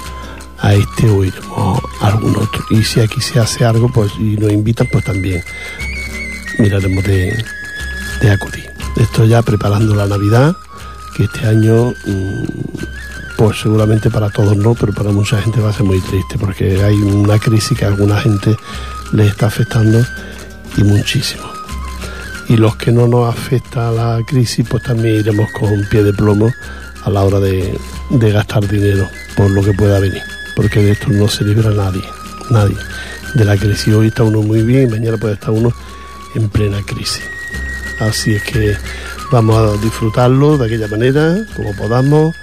a 0.67 0.75
este 0.75 1.09
o 1.09 1.23
iremos 1.23 1.81
a 2.01 2.09
algún 2.09 2.35
otro. 2.35 2.65
Y 2.71 2.83
si 2.83 3.01
aquí 3.01 3.21
se 3.21 3.39
hace 3.39 3.65
algo 3.65 3.89
pues 3.89 4.11
y 4.19 4.37
nos 4.37 4.51
invitan, 4.51 4.89
pues 4.91 5.05
también 5.05 5.45
miraremos 6.59 7.05
de, 7.05 7.45
de 8.21 8.31
acudir. 8.31 8.71
Esto 8.97 9.25
ya 9.25 9.43
preparando 9.43 9.95
la 9.95 10.07
Navidad, 10.07 10.57
que 11.17 11.25
este 11.25 11.47
año, 11.47 11.93
mm, 12.07 12.45
pues 13.37 13.61
seguramente 13.61 14.11
para 14.11 14.31
todos 14.31 14.57
no, 14.57 14.75
pero 14.75 14.93
para 14.93 15.11
mucha 15.11 15.41
gente 15.41 15.61
va 15.61 15.71
a 15.71 15.73
ser 15.73 15.85
muy 15.85 16.01
triste, 16.01 16.37
porque 16.39 16.83
hay 16.83 16.97
una 16.97 17.39
crisis 17.39 17.79
que 17.79 17.85
a 17.85 17.89
alguna 17.89 18.21
gente 18.21 18.57
le 19.13 19.27
está 19.27 19.47
afectando 19.47 20.05
y 20.77 20.83
muchísimo. 20.83 21.45
Y 22.49 22.57
los 22.57 22.77
que 22.77 22.93
no 22.93 23.07
nos 23.07 23.29
afecta 23.29 23.91
la 23.91 24.21
crisis, 24.27 24.67
pues 24.69 24.83
también 24.83 25.17
iremos 25.17 25.51
con 25.53 25.85
pie 25.91 26.03
de 26.03 26.13
plomo 26.13 26.51
a 27.05 27.11
la 27.11 27.23
hora 27.23 27.41
de, 27.41 27.79
gastar 28.11 28.67
dinero 28.67 29.09
por 29.37 29.51
lo 29.51 29.63
que 29.63 29.73
pueda 29.73 30.01
venir, 30.01 30.23
porque 30.57 30.83
de 30.83 30.93
esto 30.93 31.09
no 31.11 31.29
se 31.29 31.45
libra 31.45 31.71
nadie, 31.71 32.03
nadie. 32.51 32.77
De 33.35 33.45
la 33.45 33.57
crisis 33.57 33.93
hoy 33.95 34.09
está 34.09 34.23
uno 34.23 34.41
muy 34.41 34.63
bien 34.63 34.91
mañana 34.91 35.19
puede 35.19 35.35
estar 35.35 35.51
uno 35.51 35.73
en 36.35 36.49
plena 36.49 36.83
crisis. 36.83 37.23
Así 38.01 38.35
es 38.35 38.43
que 38.43 38.77
vamos 39.31 39.57
a 39.57 39.83
disfrutarlo 39.83 40.57
de 40.57 40.67
aquella 40.67 40.89
manera, 40.89 41.37
como 41.57 41.75
podamos, 41.75 42.35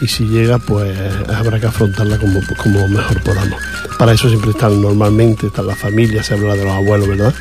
y 0.00 0.08
si 0.08 0.24
llega, 0.24 0.58
pues 0.58 0.96
habrá 1.28 1.60
que 1.60 1.66
afrontarla 1.66 2.18
como, 2.18 2.40
como 2.56 2.88
mejor 2.88 3.22
podamos. 3.22 3.60
Para 3.98 4.12
eso 4.12 4.28
siempre 4.28 4.50
están 4.50 4.80
normalmente, 4.80 5.46
están 5.46 5.66
las 5.66 5.78
familias, 5.78 6.26
se 6.26 6.34
habla 6.34 6.56
de 6.56 6.64
los 6.64 6.72
abuelos, 6.72 7.08
¿verdad? 7.08 7.34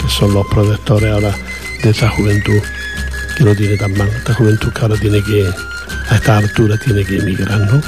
Que 0.00 0.08
son 0.08 0.32
los 0.32 0.46
protectores 0.46 1.12
ahora 1.12 1.34
de 1.82 1.90
esa 1.90 2.08
juventud 2.08 2.60
que 3.36 3.44
no 3.44 3.54
tiene 3.54 3.76
tan 3.76 3.96
mal, 3.96 4.08
esta 4.08 4.34
juventud 4.34 4.72
que 4.72 4.80
ahora 4.80 4.96
tiene 4.96 5.22
que, 5.22 5.48
a 6.08 6.16
esta 6.16 6.38
altura 6.38 6.78
tiene 6.78 7.04
que 7.04 7.18
emigrar, 7.18 7.60
¿no? 7.60 7.80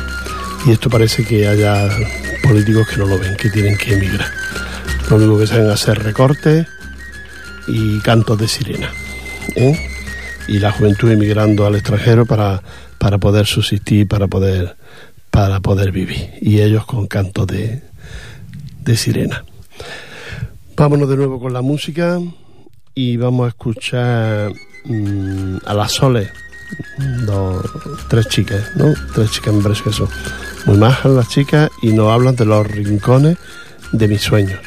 Y 0.67 0.73
esto 0.73 0.91
parece 0.91 1.25
que 1.25 1.47
haya 1.47 1.89
políticos 2.43 2.89
que 2.89 2.97
no 2.99 3.07
lo 3.07 3.19
ven, 3.19 3.37
que 3.37 3.51
tienen 3.51 3.77
que 3.77 3.95
emigrar. 3.95 4.31
Lo 5.11 5.17
único 5.17 5.39
que 5.39 5.47
saben 5.47 5.71
hacer 5.71 6.03
recortes 6.03 6.67
y 7.67 8.01
cantos 8.01 8.39
de 8.39 8.49
sirena. 8.49 8.91
¿eh? 9.57 9.79
Y 10.49 10.59
la 10.59 10.73
juventud 10.73 11.11
emigrando 11.11 11.67
al 11.67 11.75
extranjero 11.75 12.27
para, 12.27 12.63
para 12.99 13.19
poder 13.19 13.47
subsistir, 13.47 14.07
para 14.07 14.29
poder, 14.29 14.77
para 15.31 15.61
poder 15.61 15.93
vivir. 15.93 16.31
Y 16.41 16.61
ellos 16.61 16.85
con 16.87 17.07
cantos 17.07 17.47
de, 17.47 17.83
de 18.83 18.97
sirena. 18.97 19.45
Vámonos 20.77 21.09
de 21.09 21.17
nuevo 21.17 21.41
con 21.41 21.53
la 21.53 21.63
música 21.63 22.19
y 22.95 23.17
vamos 23.17 23.47
a 23.47 23.49
escuchar 23.49 24.53
mmm, 24.85 25.57
a 25.65 25.75
las 25.75 25.93
soles. 25.93 26.31
Dos, 27.27 27.65
tres 28.09 28.27
chicas, 28.29 28.71
¿no? 28.75 28.93
Tres 29.15 29.31
chicas 29.31 29.55
me 29.55 29.63
parece 29.63 29.85
que 29.85 29.93
son 29.93 30.09
muy 30.67 30.77
majas 30.79 31.13
las 31.13 31.29
chicas 31.29 31.71
y 31.83 31.93
nos 31.93 32.11
hablan 32.11 32.37
de 32.37 32.47
los 32.47 32.67
rincones 32.67 33.37
de 33.93 34.09
mis 34.09 34.23
sueños. 34.23 34.59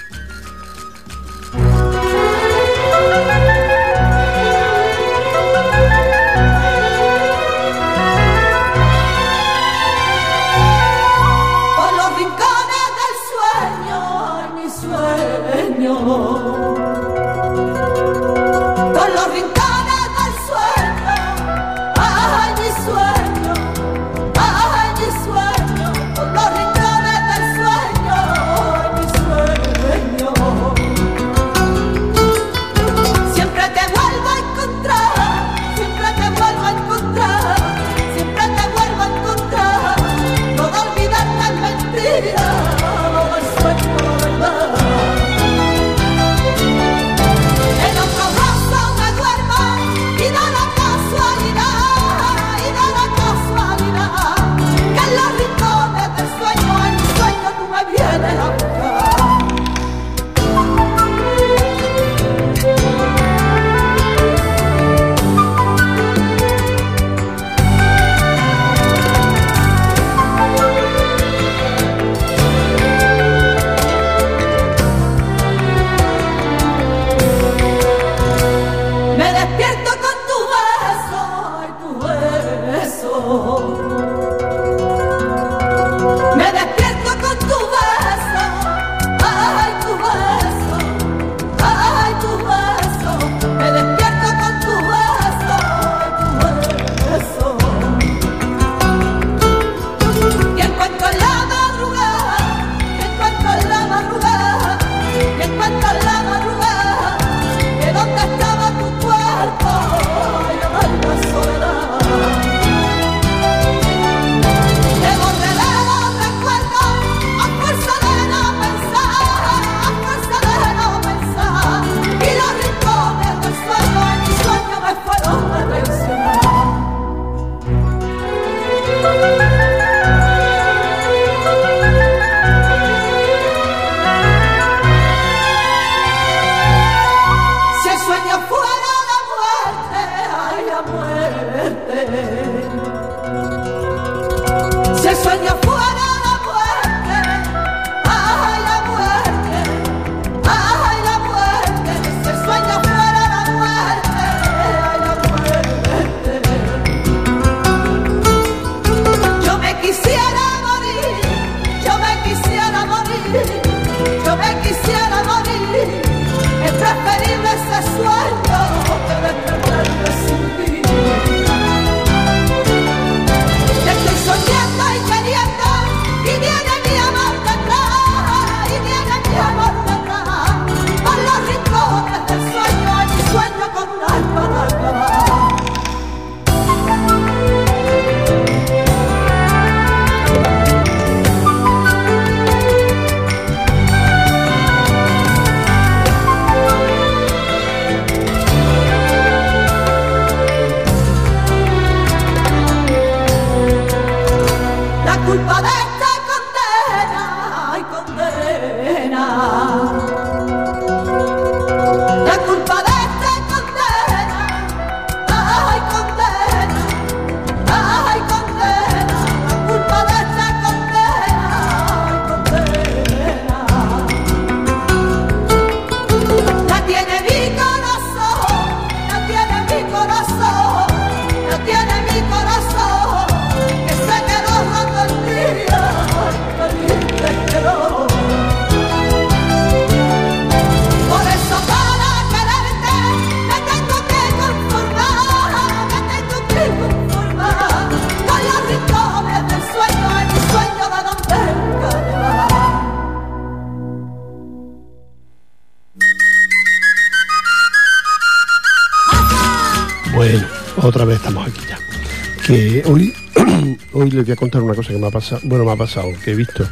Cosa 264.88 264.94
que 264.94 265.00
me 265.00 265.08
ha 265.08 265.12
pasado, 265.12 265.42
bueno, 265.44 265.66
me 265.66 265.72
ha 265.72 265.76
pasado, 265.76 266.08
que 266.24 266.32
he 266.32 266.36
visto, 266.36 266.66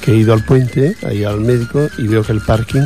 que 0.00 0.12
he 0.12 0.16
ido 0.16 0.32
al 0.32 0.44
puente, 0.44 0.96
ahí 1.06 1.24
al 1.24 1.40
médico, 1.40 1.88
y 1.98 2.06
veo 2.06 2.22
que 2.22 2.32
el 2.32 2.40
parking 2.40 2.84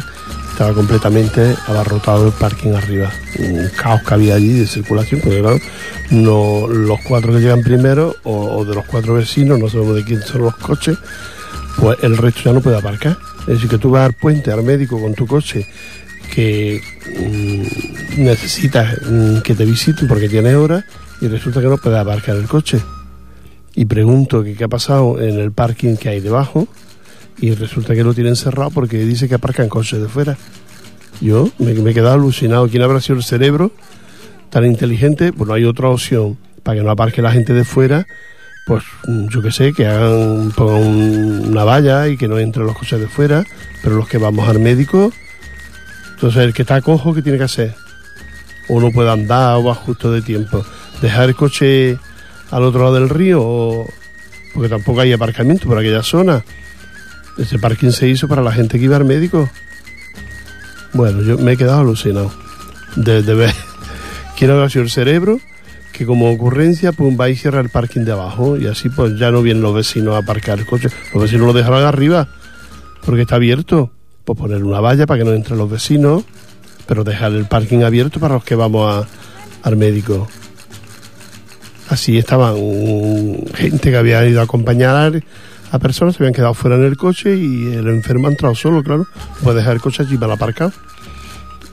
estaba 0.52 0.72
completamente 0.74 1.54
abarrotado 1.66 2.26
el 2.26 2.32
parking 2.32 2.72
arriba. 2.72 3.10
Un 3.38 3.68
caos 3.76 4.02
que 4.02 4.14
había 4.14 4.34
allí 4.34 4.58
de 4.58 4.66
circulación, 4.66 5.20
porque 5.20 5.40
claro, 5.40 5.58
no, 6.10 6.66
los 6.66 6.98
cuatro 7.00 7.32
que 7.32 7.40
llegan 7.40 7.62
primero, 7.62 8.16
o, 8.24 8.64
de 8.64 8.74
los 8.74 8.84
cuatro 8.86 9.14
vecinos, 9.14 9.58
no 9.58 9.68
sabemos 9.68 9.96
de 9.96 10.04
quién 10.04 10.22
son 10.22 10.42
los 10.42 10.56
coches, 10.56 10.96
pues 11.78 11.98
el 12.02 12.16
resto 12.16 12.42
ya 12.44 12.52
no 12.52 12.60
puede 12.60 12.78
aparcar. 12.78 13.16
Es 13.42 13.54
decir, 13.54 13.68
que 13.68 13.78
tú 13.78 13.90
vas 13.90 14.06
al 14.06 14.12
puente, 14.12 14.52
al 14.52 14.62
médico 14.62 15.00
con 15.00 15.14
tu 15.14 15.26
coche, 15.26 15.66
que 16.32 16.80
mm, 17.18 18.22
necesitas 18.22 18.98
mm, 19.02 19.38
que 19.38 19.54
te 19.54 19.64
visiten 19.64 20.06
porque 20.06 20.28
tienes 20.28 20.54
hora 20.54 20.84
y 21.20 21.26
resulta 21.26 21.60
que 21.60 21.66
no 21.66 21.78
puedes 21.78 21.98
aparcar 21.98 22.36
el 22.36 22.46
coche. 22.46 22.80
Y 23.74 23.84
pregunto 23.84 24.42
que 24.42 24.54
qué 24.54 24.64
ha 24.64 24.68
pasado 24.68 25.20
en 25.20 25.38
el 25.38 25.52
parking 25.52 25.96
que 25.96 26.08
hay 26.08 26.20
debajo 26.20 26.66
y 27.40 27.52
resulta 27.52 27.94
que 27.94 28.02
lo 28.04 28.12
tienen 28.14 28.36
cerrado 28.36 28.70
porque 28.70 28.98
dice 28.98 29.28
que 29.28 29.34
aparcan 29.36 29.68
coches 29.68 30.00
de 30.00 30.08
fuera. 30.08 30.36
Yo 31.20 31.48
me, 31.58 31.72
me 31.74 31.90
he 31.90 31.94
quedado 31.94 32.14
alucinado. 32.14 32.68
¿Quién 32.68 32.82
habrá 32.82 33.00
sido 33.00 33.16
el 33.16 33.22
cerebro 33.24 33.72
tan 34.50 34.64
inteligente? 34.66 35.32
Pues 35.32 35.46
no 35.48 35.54
hay 35.54 35.64
otra 35.64 35.88
opción 35.88 36.36
para 36.62 36.78
que 36.78 36.84
no 36.84 36.90
aparque 36.90 37.22
la 37.22 37.30
gente 37.32 37.52
de 37.52 37.64
fuera. 37.64 38.06
Pues 38.66 38.82
mm, 39.06 39.28
yo 39.28 39.40
que 39.42 39.50
sé, 39.52 39.72
que 39.72 39.86
hagan 39.86 40.50
pongan 40.56 40.82
un- 40.82 41.48
una 41.50 41.64
valla 41.64 42.08
y 42.08 42.16
que 42.16 42.28
no 42.28 42.38
entren 42.38 42.66
los 42.66 42.76
coches 42.76 43.00
de 43.00 43.08
fuera, 43.08 43.44
pero 43.82 43.96
los 43.96 44.08
que 44.08 44.18
vamos 44.18 44.48
al 44.48 44.58
médico, 44.58 45.12
entonces 46.14 46.42
el 46.42 46.52
que 46.52 46.62
está 46.62 46.80
cojo, 46.82 47.14
¿qué 47.14 47.22
tiene 47.22 47.38
que 47.38 47.44
hacer? 47.44 47.74
O 48.68 48.80
no 48.80 48.90
puede 48.90 49.10
andar 49.10 49.56
o 49.56 49.64
va 49.64 49.74
justo 49.74 50.12
de 50.12 50.22
tiempo. 50.22 50.64
Dejar 51.00 51.30
el 51.30 51.34
coche 51.34 51.98
al 52.50 52.62
otro 52.64 52.80
lado 52.82 52.94
del 52.94 53.08
río, 53.08 53.86
porque 54.54 54.68
tampoco 54.68 55.00
hay 55.00 55.12
aparcamiento 55.12 55.66
por 55.68 55.78
aquella 55.78 56.02
zona. 56.02 56.44
Ese 57.38 57.58
parking 57.58 57.90
se 57.90 58.08
hizo 58.08 58.28
para 58.28 58.42
la 58.42 58.52
gente 58.52 58.78
que 58.78 58.84
iba 58.84 58.96
al 58.96 59.04
médico. 59.04 59.48
Bueno, 60.92 61.22
yo 61.22 61.38
me 61.38 61.52
he 61.52 61.56
quedado 61.56 61.80
alucinado 61.80 62.32
de, 62.96 63.22
ver. 63.34 63.54
Quiero 64.38 64.68
sido 64.68 64.82
el 64.84 64.90
cerebro 64.90 65.38
que 65.92 66.06
como 66.06 66.30
ocurrencia 66.32 66.92
pues 66.92 67.18
va 67.18 67.28
y 67.28 67.36
cierra 67.36 67.60
el 67.60 67.68
parking 67.68 68.00
de 68.02 68.12
abajo 68.12 68.56
y 68.56 68.66
así 68.66 68.88
pues 68.88 69.18
ya 69.18 69.30
no 69.30 69.42
vienen 69.42 69.62
los 69.62 69.74
vecinos 69.74 70.14
a 70.14 70.18
aparcar 70.18 70.58
el 70.58 70.66
coche. 70.66 70.88
Los 71.12 71.22
vecinos 71.22 71.46
lo 71.46 71.52
dejarán 71.52 71.84
arriba 71.84 72.28
porque 73.04 73.22
está 73.22 73.36
abierto. 73.36 73.90
Pues 74.24 74.38
poner 74.38 74.62
una 74.64 74.80
valla 74.80 75.06
para 75.06 75.18
que 75.18 75.24
no 75.24 75.32
entren 75.32 75.58
los 75.58 75.70
vecinos, 75.70 76.24
pero 76.86 77.04
dejar 77.04 77.32
el 77.32 77.46
parking 77.46 77.82
abierto 77.82 78.18
para 78.20 78.34
los 78.34 78.44
que 78.44 78.54
vamos 78.54 78.92
a- 79.04 79.08
al 79.62 79.76
médico. 79.76 80.28
Así 81.90 82.16
estaban 82.18 82.54
mm, 82.54 83.52
gente 83.54 83.90
que 83.90 83.96
había 83.96 84.24
ido 84.26 84.40
a 84.40 84.44
acompañar 84.44 85.20
a 85.72 85.78
personas, 85.78 86.16
se 86.16 86.22
habían 86.22 86.34
quedado 86.34 86.54
fuera 86.54 86.76
en 86.76 86.84
el 86.84 86.96
coche 86.96 87.36
y 87.36 87.74
el 87.74 87.88
enfermo 87.88 88.28
ha 88.28 88.30
entrado 88.30 88.54
solo, 88.54 88.82
claro. 88.82 89.06
Puede 89.42 89.58
dejar 89.58 89.74
el 89.74 89.80
coche 89.80 90.04
allí 90.04 90.16
mal 90.16 90.32
aparcado. 90.32 90.72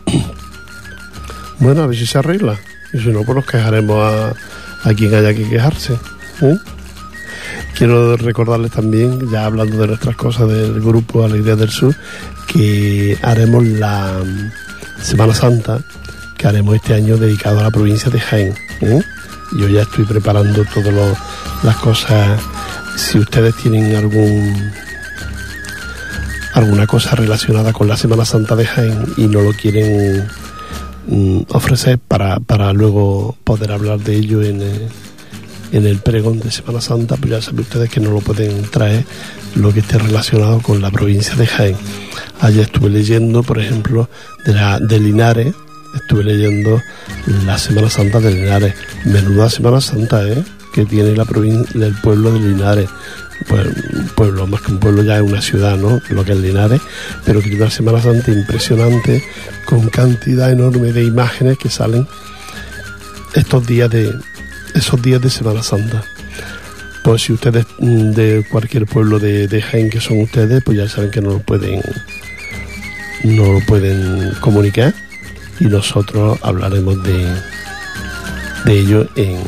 Bueno, 1.59 1.82
a 1.82 1.88
ver 1.88 1.97
si 1.97 2.05
se 2.05 2.20
arregla. 2.20 2.55
Y 2.93 2.99
si 2.99 3.07
no, 3.07 3.24
pues 3.24 3.36
nos 3.36 3.45
quejaremos 3.47 3.97
a, 3.97 4.34
a 4.84 4.93
quien 4.93 5.11
haya 5.15 5.34
que 5.34 5.49
quejarse. 5.49 5.93
¿eh? 6.41 6.55
Quiero 7.76 8.15
recordarles 8.15 8.72
también, 8.72 9.28
ya 9.32 9.45
hablando 9.45 9.78
de 9.78 9.88
nuestras 9.88 10.15
cosas 10.15 10.49
del 10.49 10.80
grupo 10.82 11.24
Alegría 11.24 11.55
del 11.55 11.70
Sur, 11.70 11.95
que 12.45 13.18
haremos 13.24 13.65
la 13.65 14.20
mm, 14.24 15.01
Semana 15.01 15.34
Santa, 15.34 15.80
que 16.38 16.47
haremos 16.47 16.76
este 16.76 16.93
año 16.93 17.18
dedicado 17.18 17.59
a 17.59 17.63
la 17.63 17.72
provincia 17.72 18.11
de 18.11 18.20
Jaén. 18.20 18.53
¿eh? 18.82 19.01
Yo 19.54 19.68
ya 19.68 19.84
estoy 19.84 20.06
preparando 20.06 20.66
todas 20.66 21.18
las 21.64 21.78
cosas. 21.78 22.41
Si 22.95 23.20
ustedes 23.20 23.56
tienen 23.56 23.95
algún 23.95 24.72
alguna 26.54 26.88
cosa 26.88 27.16
relacionada 27.16 27.72
con 27.72 27.88
la 27.88 27.98
Semana 27.98 28.26
Santa 28.26 28.56
de 28.56 28.66
Jaén 28.66 29.14
y 29.16 29.28
no 29.28 29.41
lo 29.41 29.54
quieren 29.54 30.28
mm, 31.08 31.41
ofrecer 31.50 32.00
para, 32.00 32.39
para 32.39 32.74
luego 32.74 33.38
poder 33.43 33.72
hablar 33.72 34.00
de 34.00 34.16
ello 34.16 34.41
en, 34.41 34.62
en 35.72 35.86
el 35.86 36.00
pregón 36.00 36.39
de 36.39 36.52
Semana 36.52 36.82
Santa, 36.82 37.16
pues 37.18 37.32
ya 37.32 37.41
saben 37.41 37.62
ustedes 37.62 37.89
que 37.89 38.00
no 38.00 38.12
lo 38.12 38.22
pueden 38.22 38.64
traer 38.64 39.06
lo 39.56 39.74
que 39.74 39.82
esté 39.82 39.98
relacionado 39.98 40.60
con 40.62 40.82
la 40.82 40.91
provincia 40.91 41.36
de 41.36 41.48
Jaén. 41.48 41.78
Ayer 42.41 42.62
estuve 42.62 42.89
leyendo, 42.89 43.43
por 43.43 43.60
ejemplo, 43.60 44.10
de, 44.45 44.54
la, 44.54 44.80
de 44.80 45.00
Linares, 45.00 45.54
estuve 45.98 46.24
leyendo 46.24 46.82
la 47.45 47.58
Semana 47.58 47.89
Santa 47.89 48.20
de 48.20 48.32
Linares. 48.32 48.74
Menuda 49.06 49.50
Semana 49.50 49.82
Santa, 49.82 50.28
¿eh? 50.28 50.43
Que 50.74 50.86
tiene 50.86 51.16
la 51.16 51.26
provincia, 51.26 51.86
el 51.86 51.95
pueblo 52.02 52.32
de 52.32 52.39
Linares. 52.39 52.89
Pues 53.48 53.68
pueblo, 54.16 54.48
más 54.48 54.62
que 54.62 54.72
un 54.72 54.80
pueblo 54.80 55.04
ya 55.04 55.18
es 55.18 55.22
una 55.22 55.41
ciudad, 55.41 55.78
¿no? 55.78 56.02
Lo 56.10 56.26
que 56.26 56.32
es 56.32 56.39
Linares, 56.39 56.82
pero 57.26 57.39
que 57.39 57.50
tiene 57.50 57.64
una 57.64 57.72
Semana 57.72 58.02
Santa 58.02 58.32
impresionante, 58.32 59.24
con 59.66 59.89
cantidad 59.89 60.52
enorme 60.52 60.91
de 60.91 61.04
imágenes 61.04 61.58
que 61.58 61.70
salen 61.70 62.08
estos 63.36 63.68
días 63.68 63.89
de 63.89 64.14
esos 64.74 65.02
días 65.02 65.22
de 65.22 65.30
Semana 65.30 65.62
Santa. 65.64 66.04
Pues 67.04 67.24
si 67.24 67.34
ustedes 67.34 67.66
mm, 67.80 68.12
de 68.12 68.45
cualquier 68.50 68.86
pueblo 68.86 69.20
de, 69.20 69.48
de 69.48 69.62
Jaén 69.62 69.89
que 69.89 70.02
son 70.02 70.22
ustedes, 70.22 70.64
pues 70.64 70.78
ya 70.78 70.89
saben 70.89 71.12
que 71.12 71.22
no 71.22 71.32
lo 71.32 71.39
pueden 71.39 71.82
no 73.24 73.54
lo 73.54 73.60
pueden 73.66 74.32
comunicar 74.41 74.93
y 75.60 75.66
nosotros 75.66 76.38
hablaremos 76.41 77.01
de, 77.03 77.34
de 78.66 78.80
ello 78.80 79.08
en, 79.16 79.41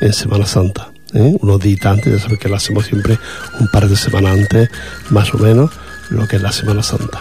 en 0.00 0.12
Semana 0.12 0.46
Santa. 0.46 0.92
¿eh? 1.14 1.36
Unos 1.40 1.60
días 1.60 1.84
antes, 1.86 2.12
ya 2.12 2.18
saben 2.18 2.38
que 2.38 2.48
lo 2.48 2.56
hacemos 2.56 2.86
siempre 2.86 3.18
un 3.60 3.68
par 3.68 3.88
de 3.88 3.96
semanas 3.96 4.38
antes, 4.38 4.70
más 5.10 5.32
o 5.34 5.38
menos, 5.38 5.70
lo 6.10 6.26
que 6.26 6.36
es 6.36 6.42
la 6.42 6.52
Semana 6.52 6.82
Santa. 6.82 7.20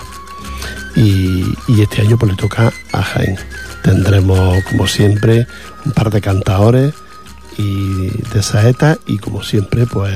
Y, 0.96 1.44
este 1.82 2.02
año 2.02 2.18
pues 2.18 2.32
le 2.32 2.38
toca 2.38 2.72
a 2.92 3.02
Jaén. 3.02 3.38
Tendremos, 3.82 4.64
como 4.66 4.88
siempre, 4.88 5.48
un 5.86 5.94
par 5.94 6.12
de 6.12 6.22
cantadores 6.22 6.94
y 7.58 8.10
de 8.34 8.44
saetas 8.44 9.00
y 9.08 9.18
como 9.18 9.44
siempre 9.44 9.86
pues 9.86 10.14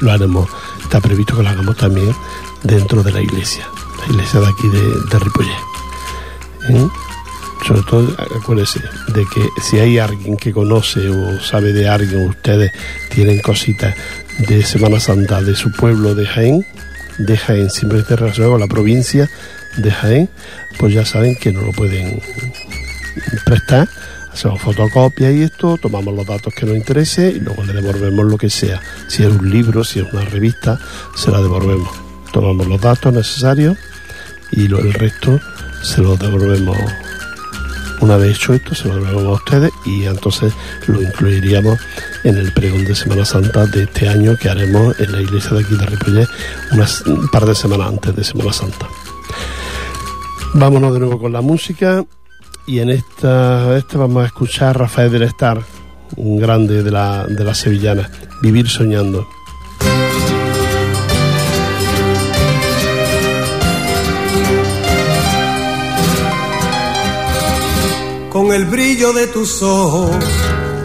lo 0.00 0.12
haremos, 0.12 0.48
está 0.82 1.00
previsto 1.00 1.36
que 1.36 1.42
lo 1.42 1.48
hagamos 1.48 1.76
también 1.76 2.14
dentro 2.62 3.02
de 3.02 3.12
la 3.12 3.20
iglesia, 3.20 3.66
la 4.00 4.12
iglesia 4.12 4.40
de 4.40 4.46
aquí 4.46 4.68
de, 4.68 4.78
de. 4.78 5.83
¿Eh? 6.68 6.86
Sobre 7.66 7.82
todo 7.82 8.14
acuérdense 8.40 8.80
de 9.14 9.24
que 9.32 9.48
si 9.62 9.78
hay 9.78 9.98
alguien 9.98 10.36
que 10.36 10.52
conoce 10.52 11.08
o 11.08 11.40
sabe 11.40 11.72
de 11.72 11.88
alguien, 11.88 12.28
ustedes 12.28 12.70
tienen 13.10 13.40
cositas 13.40 13.94
de 14.48 14.62
Semana 14.64 15.00
Santa 15.00 15.40
de 15.40 15.54
su 15.54 15.72
pueblo 15.72 16.14
de 16.14 16.26
Jaén, 16.26 16.66
de 17.18 17.36
Jaén, 17.38 17.70
siempre 17.70 18.00
esté 18.00 18.16
relacionado 18.16 18.52
con 18.52 18.60
la 18.60 18.66
provincia 18.66 19.30
de 19.78 19.90
Jaén, 19.90 20.28
pues 20.78 20.92
ya 20.92 21.04
saben 21.06 21.36
que 21.36 21.52
no 21.52 21.62
lo 21.62 21.72
pueden 21.72 22.20
prestar. 23.44 23.88
Hacemos 24.32 24.60
fotocopia 24.60 25.30
y 25.30 25.42
esto, 25.42 25.78
tomamos 25.80 26.12
los 26.14 26.26
datos 26.26 26.52
que 26.52 26.66
nos 26.66 26.76
interese 26.76 27.28
y 27.36 27.38
luego 27.40 27.62
le 27.62 27.72
devolvemos 27.72 28.26
lo 28.26 28.36
que 28.36 28.50
sea. 28.50 28.80
Si 29.06 29.22
es 29.22 29.28
un 29.30 29.48
libro, 29.48 29.84
si 29.84 30.00
es 30.00 30.12
una 30.12 30.24
revista, 30.24 30.78
se 31.16 31.30
la 31.30 31.40
devolvemos. 31.40 31.88
Tomamos 32.32 32.66
los 32.66 32.80
datos 32.80 33.12
necesarios 33.14 33.78
y 34.50 34.66
lo- 34.66 34.80
el 34.80 34.92
resto 34.92 35.40
se 35.84 36.00
lo 36.02 36.16
devolvemos. 36.16 36.76
Una 38.00 38.16
vez 38.16 38.36
hecho 38.36 38.54
esto, 38.54 38.74
se 38.74 38.88
lo 38.88 38.96
devolvemos 38.96 39.26
a 39.26 39.42
ustedes 39.42 39.72
y 39.84 40.04
entonces 40.04 40.52
lo 40.88 41.00
incluiríamos 41.00 41.78
en 42.24 42.36
el 42.36 42.52
pregón 42.52 42.84
de 42.84 42.94
Semana 42.94 43.24
Santa 43.24 43.66
de 43.66 43.84
este 43.84 44.08
año 44.08 44.36
que 44.36 44.48
haremos 44.48 44.98
en 44.98 45.12
la 45.12 45.20
iglesia 45.20 45.52
de 45.56 45.60
aquí 45.60 45.76
de 45.76 45.86
Ripollet 45.86 46.28
unas, 46.72 47.02
un 47.02 47.28
par 47.28 47.46
de 47.46 47.54
semanas 47.54 47.88
antes 47.88 48.16
de 48.16 48.24
Semana 48.24 48.52
Santa. 48.52 48.88
Vámonos 50.54 50.92
de 50.94 51.00
nuevo 51.00 51.18
con 51.18 51.32
la 51.32 51.40
música 51.40 52.04
y 52.66 52.78
en 52.78 52.90
esta, 52.90 53.76
esta 53.76 53.98
vamos 53.98 54.24
a 54.24 54.26
escuchar 54.26 54.70
a 54.70 54.72
Rafael 54.72 55.12
del 55.12 55.22
Estar, 55.22 55.60
un 56.16 56.38
grande 56.38 56.82
de 56.82 56.90
la, 56.90 57.26
de 57.26 57.44
la 57.44 57.54
sevillana, 57.54 58.10
Vivir 58.42 58.68
Soñando. 58.68 59.26
El 68.54 68.66
brillo 68.66 69.12
de 69.12 69.26
tus 69.26 69.62
ojos 69.62 70.14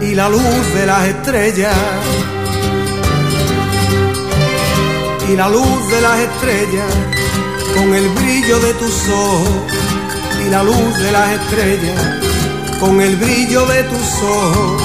y 0.02 0.14
la 0.16 0.28
luz 0.28 0.74
de 0.74 0.86
las 0.86 1.06
estrellas. 1.06 1.76
Y 5.28 5.36
la 5.36 5.48
luz 5.48 5.90
de 5.92 6.00
las 6.00 6.18
estrellas, 6.18 6.92
con 7.76 7.94
el 7.94 8.08
brillo 8.08 8.58
de 8.58 8.74
tus 8.74 9.08
ojos 9.08 9.72
y 10.44 10.50
la 10.50 10.64
luz 10.64 10.98
de 10.98 11.12
las 11.12 11.30
estrellas, 11.40 12.02
con 12.80 13.00
el 13.00 13.14
brillo 13.16 13.64
de 13.66 13.84
tus 13.84 14.22
ojos 14.22 14.82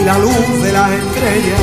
y 0.00 0.04
la 0.04 0.18
luz 0.18 0.62
de 0.62 0.72
las 0.72 0.90
estrellas. 0.92 1.60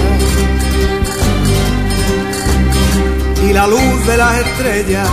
Y 3.48 3.54
la 3.54 3.66
luz 3.66 4.06
de 4.08 4.18
las 4.18 4.40
estrellas 4.40 5.10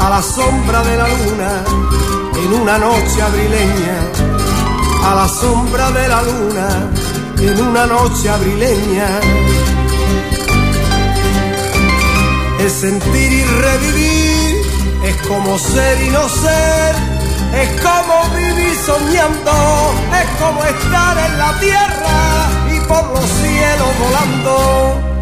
a 0.00 0.10
la 0.10 0.22
sombra 0.22 0.82
de 0.82 0.96
la 0.96 1.08
luna 1.08 1.64
en 2.34 2.60
una 2.60 2.78
noche 2.78 3.22
abrileña 3.22 4.25
a 5.06 5.14
la 5.14 5.28
sombra 5.28 5.90
de 5.92 6.08
la 6.08 6.20
luna 6.22 6.68
en 7.38 7.60
una 7.68 7.86
noche 7.86 8.28
abrileña. 8.28 9.08
Es 12.58 12.72
sentir 12.72 13.32
y 13.32 13.44
revivir, 13.44 14.54
es 15.04 15.16
como 15.28 15.58
ser 15.58 16.02
y 16.02 16.10
no 16.10 16.28
ser, 16.28 16.94
es 17.62 17.70
como 17.82 18.14
vivir 18.34 18.74
soñando, 18.84 19.56
es 20.22 20.28
como 20.42 20.64
estar 20.64 21.16
en 21.26 21.38
la 21.38 21.60
tierra 21.60 22.16
y 22.74 22.80
por 22.88 23.04
los 23.14 23.30
cielos 23.40 23.92
volando. 24.04 25.15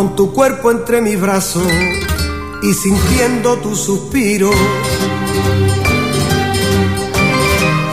Con 0.00 0.16
tu 0.16 0.32
cuerpo 0.32 0.70
entre 0.70 1.02
mis 1.02 1.20
brazos 1.20 1.70
y 2.62 2.72
sintiendo 2.72 3.58
tu 3.58 3.76
suspiro. 3.76 4.50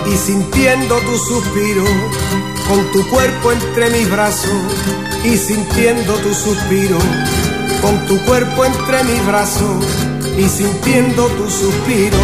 Y 0.05 0.15
sintiendo 0.15 0.95
tu 0.99 1.17
suspiro, 1.17 1.83
con 2.69 2.91
tu 2.93 3.05
cuerpo 3.09 3.51
entre 3.51 3.89
mis 3.89 4.09
brazos 4.09 4.61
y 5.25 5.35
sintiendo 5.35 6.13
tu 6.13 6.33
suspiro, 6.33 6.97
con 7.81 8.05
tu 8.05 8.17
cuerpo 8.23 8.63
entre 8.63 9.03
mis 9.03 9.25
brazos 9.25 9.83
y 10.37 10.47
sintiendo 10.47 11.27
tu 11.27 11.49
suspiro. 11.49 12.19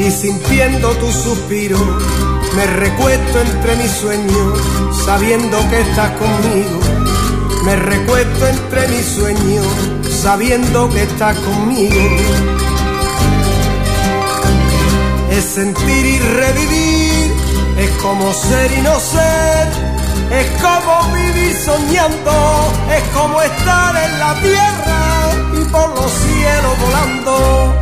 Y 0.00 0.10
sintiendo 0.10 0.88
tu 0.96 1.12
suspiro, 1.12 1.78
me 2.54 2.66
recuesto 2.66 3.40
entre 3.40 3.76
mis 3.76 3.90
sueños, 3.90 4.58
sabiendo 5.04 5.58
que 5.70 5.80
estás 5.80 6.10
conmigo. 6.12 6.80
Me 7.64 7.76
recuesto 7.76 8.46
entre 8.46 8.88
mis 8.88 9.06
sueños, 9.06 9.66
sabiendo 10.22 10.88
que 10.90 11.02
estás 11.02 11.38
conmigo. 11.38 11.94
Es 15.30 15.44
sentir 15.44 16.06
y 16.06 16.18
revivir, 16.18 17.32
es 17.78 17.90
como 18.02 18.32
ser 18.32 18.72
y 18.72 18.80
no 18.82 18.98
ser, 18.98 19.68
es 20.30 20.50
como 20.60 21.14
vivir 21.14 21.56
soñando, 21.56 22.72
es 22.96 23.02
como 23.16 23.40
estar 23.42 23.96
en 23.96 24.18
la 24.18 24.34
tierra 24.40 25.00
y 25.60 25.64
por 25.70 25.88
los 25.94 26.10
cielos 26.10 26.80
volando. 26.80 27.79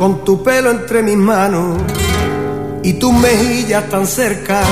Con 0.00 0.24
tu 0.24 0.42
pelo 0.42 0.70
entre 0.70 1.02
mis 1.02 1.18
manos 1.18 1.76
y 2.82 2.94
tus 2.94 3.12
mejillas 3.12 3.86
tan 3.90 4.06
cerca. 4.06 4.62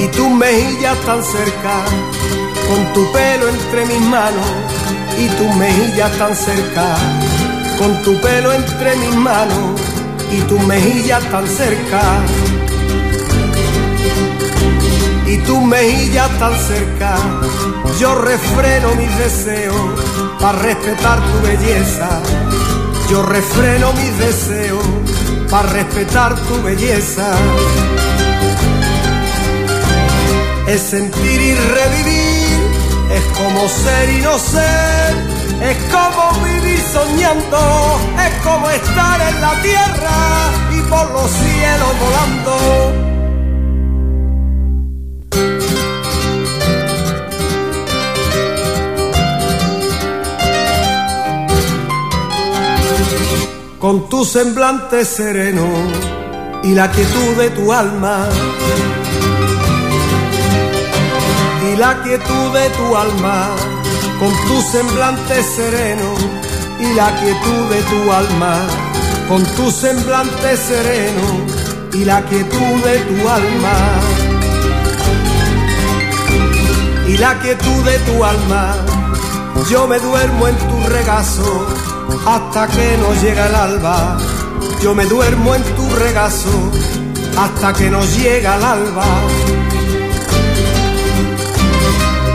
Y 0.00 0.08
tus 0.08 0.28
mejillas 0.28 0.98
tan 1.06 1.22
cerca, 1.22 1.74
con 2.68 2.92
tu 2.92 3.12
pelo 3.12 3.48
entre 3.48 3.86
mis 3.86 4.00
manos 4.00 4.50
y 5.16 5.28
tus 5.28 5.54
mejillas 5.54 6.10
tan 6.18 6.34
cerca, 6.34 6.96
con 7.78 8.02
tu 8.02 8.20
pelo 8.20 8.52
entre 8.52 8.96
mis 8.96 9.14
manos 9.14 9.80
y 10.32 10.40
tus 10.48 10.60
mejillas 10.66 11.22
tan 11.30 11.46
cerca. 11.46 12.02
Y 15.28 15.36
tus 15.46 15.62
mejillas 15.62 16.30
tan 16.40 16.58
cerca, 16.58 17.16
yo 18.00 18.12
refreno 18.16 18.92
mis 18.96 19.18
deseos 19.18 20.11
para 20.42 20.58
respetar 20.58 21.20
tu 21.20 21.46
belleza. 21.46 22.20
Yo 23.08 23.22
refreno 23.22 23.92
mis 23.92 24.18
deseos 24.18 24.84
para 25.48 25.68
respetar 25.68 26.34
tu 26.34 26.60
belleza. 26.62 27.30
Es 30.66 30.80
sentir 30.80 31.40
y 31.40 31.54
revivir, 31.54 32.58
es 33.12 33.24
como 33.38 33.68
ser 33.68 34.10
y 34.10 34.20
no 34.22 34.36
ser, 34.38 35.14
es 35.62 35.76
como 35.92 36.44
vivir 36.44 36.80
soñando, 36.92 38.00
es 38.26 38.42
como 38.42 38.68
estar 38.68 39.20
en 39.20 39.40
la 39.40 39.62
tierra 39.62 40.50
y 40.76 40.80
por 40.90 41.08
los 41.12 41.30
cielos 41.30 41.92
volando. 42.00 43.11
Con 53.82 54.08
tu 54.08 54.24
semblante 54.24 55.04
sereno 55.04 55.66
y 56.62 56.72
la 56.72 56.88
quietud 56.88 57.36
de 57.36 57.50
tu 57.50 57.72
alma. 57.72 58.28
Y 61.68 61.76
la 61.76 62.00
quietud 62.04 62.52
de 62.54 62.70
tu 62.70 62.96
alma, 62.96 63.48
con 64.20 64.32
tu 64.46 64.62
semblante 64.62 65.42
sereno 65.42 66.14
y 66.78 66.94
la 66.94 67.10
quietud 67.18 67.62
de 67.74 67.82
tu 67.82 68.12
alma, 68.12 68.54
con 69.28 69.42
tu 69.56 69.68
semblante 69.72 70.56
sereno 70.56 71.26
y 71.92 72.04
la 72.04 72.22
quietud 72.26 72.76
de 72.84 72.98
tu 73.08 73.28
alma. 73.28 73.76
Y 77.08 77.16
la 77.16 77.36
quietud 77.40 77.84
de 77.84 77.98
tu 77.98 78.24
alma, 78.24 78.76
yo 79.68 79.88
me 79.88 79.98
duermo 79.98 80.46
en 80.46 80.56
tu 80.56 80.88
regazo 80.88 81.91
hasta 82.26 82.66
que 82.68 82.96
nos 82.98 83.22
llega 83.22 83.46
el 83.46 83.54
alba. 83.54 84.18
Yo 84.82 84.94
me 84.94 85.04
duermo 85.06 85.54
en 85.54 85.62
tu 85.76 85.88
regazo 85.94 86.72
hasta 87.36 87.72
que 87.72 87.90
nos 87.90 88.16
llega 88.18 88.56
el 88.56 88.64
alba. 88.64 89.04